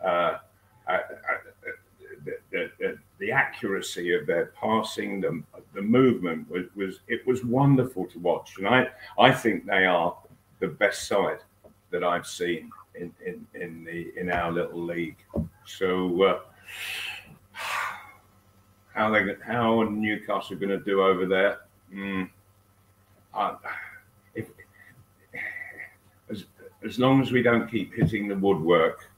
[0.03, 0.38] uh,
[0.88, 0.99] uh, uh,
[2.24, 5.43] the, the, the, accuracy of their passing, the,
[5.74, 8.88] the movement was, was it was wonderful to watch, and I
[9.20, 10.16] I think they are
[10.59, 11.39] the best side
[11.89, 15.18] that I've seen in in, in the in our little league.
[15.66, 16.24] So.
[16.24, 16.39] Uh,
[18.93, 21.59] how they how Newcastle going to do over there?
[21.93, 22.30] Mm,
[23.34, 23.56] I,
[24.36, 24.50] if,
[26.30, 26.46] as
[26.84, 29.10] as long as we don't keep hitting the woodwork,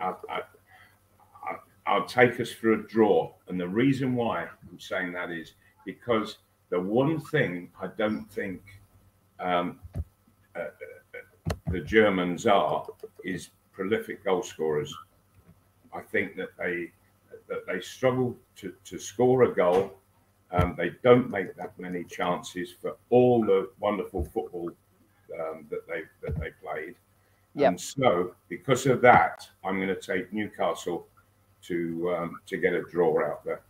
[0.00, 0.42] I, I,
[1.86, 3.32] I'll take us for a draw.
[3.48, 5.54] And the reason why I'm saying that is
[5.84, 8.60] because the one thing I don't think
[9.40, 9.80] um,
[10.54, 10.66] uh,
[11.68, 12.86] the Germans are
[13.24, 14.94] is prolific goal scorers.
[15.92, 16.92] I think that they
[17.48, 19.92] that they struggle to, to score a goal.
[20.52, 24.70] Um, they don't make that many chances for all the wonderful football
[25.40, 26.96] um, that they that they played.
[27.54, 27.68] Yep.
[27.68, 31.06] And so, because of that, I'm going to take Newcastle
[31.62, 33.62] to um, to get a draw out there.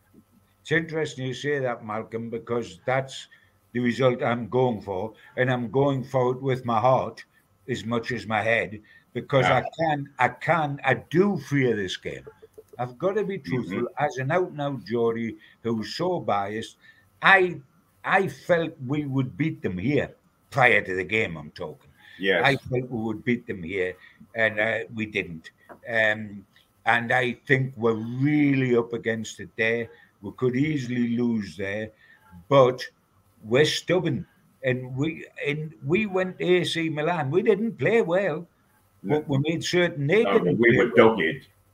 [0.63, 3.29] It's interesting you say that, Malcolm, because that's
[3.73, 7.25] the result I'm going for, and I'm going for it with my heart
[7.69, 8.81] as much as my head,
[9.13, 12.27] because I can, I can, I do fear this game.
[12.81, 13.87] I've got to be truthful.
[13.99, 16.77] As an out-and-out Geordie who's so biased,
[17.23, 17.61] I,
[18.05, 20.11] I felt we would beat them here
[20.51, 21.37] prior to the game.
[21.37, 21.91] I'm talking.
[22.19, 22.43] Yes.
[22.45, 23.95] I felt we would beat them here,
[24.35, 25.51] and uh, we didn't.
[25.89, 26.45] Um,
[26.87, 29.89] and I think we're really up against it there.
[30.23, 31.91] We could easily lose there,
[32.49, 32.83] but
[33.45, 34.27] we're stubborn.
[34.63, 37.31] And we and we went to AC Milan.
[37.31, 38.47] We didn't play well,
[39.03, 40.59] but we made certain they No, didn't.
[40.59, 41.17] we were well.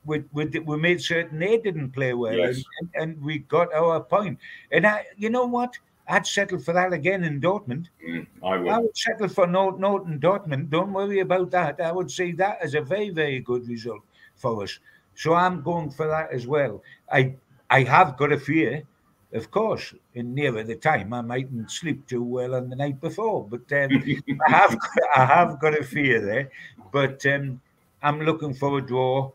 [0.06, 2.62] We, we, we made certain they didn't play well, Yes.
[2.80, 4.38] and, and, we got our point.
[4.70, 5.76] And I, you know what?
[6.08, 7.86] I'd settle for that again in Dortmund.
[8.06, 8.82] Mm, I I would.
[8.84, 10.70] would settle for Norton Dortmund.
[10.70, 11.80] Don't worry about that.
[11.80, 14.02] I would see that as a very, very good result
[14.36, 14.78] for us.
[15.16, 16.82] So I'm going for that as well.
[17.10, 17.34] I
[17.68, 18.84] I have got a fear
[19.32, 23.46] of course, in nearer the time, I mightn't sleep too well on the night before.
[23.46, 24.02] But um,
[24.46, 24.78] I have
[25.14, 26.50] I have got a fear there.
[26.92, 27.60] But um,
[28.02, 29.30] I'm looking for a draw.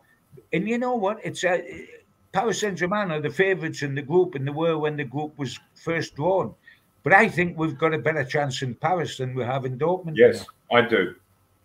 [0.53, 1.19] And you know what?
[1.23, 1.59] It's uh,
[2.31, 5.37] Paris Saint Germain are the favourites in the group, and they were when the group
[5.37, 6.53] was first drawn.
[7.03, 10.13] But I think we've got a better chance in Paris than we have in Dortmund.
[10.15, 11.15] Yes, I do.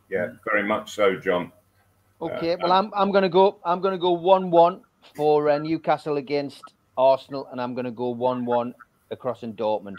[0.09, 1.53] Yeah, very much so, John.
[2.21, 3.59] Okay, uh, well, I'm I'm gonna go.
[3.65, 4.81] I'm gonna go one-one
[5.15, 6.63] for uh, Newcastle against
[6.97, 8.75] Arsenal, and I'm gonna go one-one
[9.11, 9.99] across in Dortmund.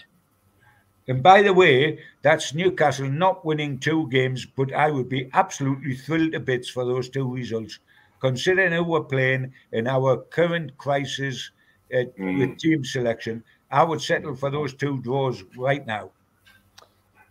[1.07, 5.95] And by the way, that's Newcastle not winning two games, but I would be absolutely
[5.95, 7.79] thrilled to bits for those two results,
[8.19, 11.51] considering who we're playing in our current crisis
[11.93, 12.39] uh, mm.
[12.39, 13.43] with team selection.
[13.71, 16.11] I would settle for those two draws right now.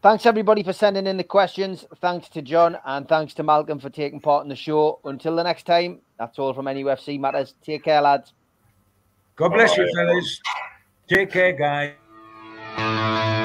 [0.03, 1.85] Thanks everybody for sending in the questions.
[2.01, 5.01] Thanks to John and thanks to Malcolm for taking part in the show.
[5.05, 7.55] Until the next time, that's all from NUFC Matters.
[7.63, 8.33] Take care, lads.
[9.35, 9.83] God bless Bye.
[9.83, 10.41] you, fellas.
[11.09, 13.43] Take care, guys.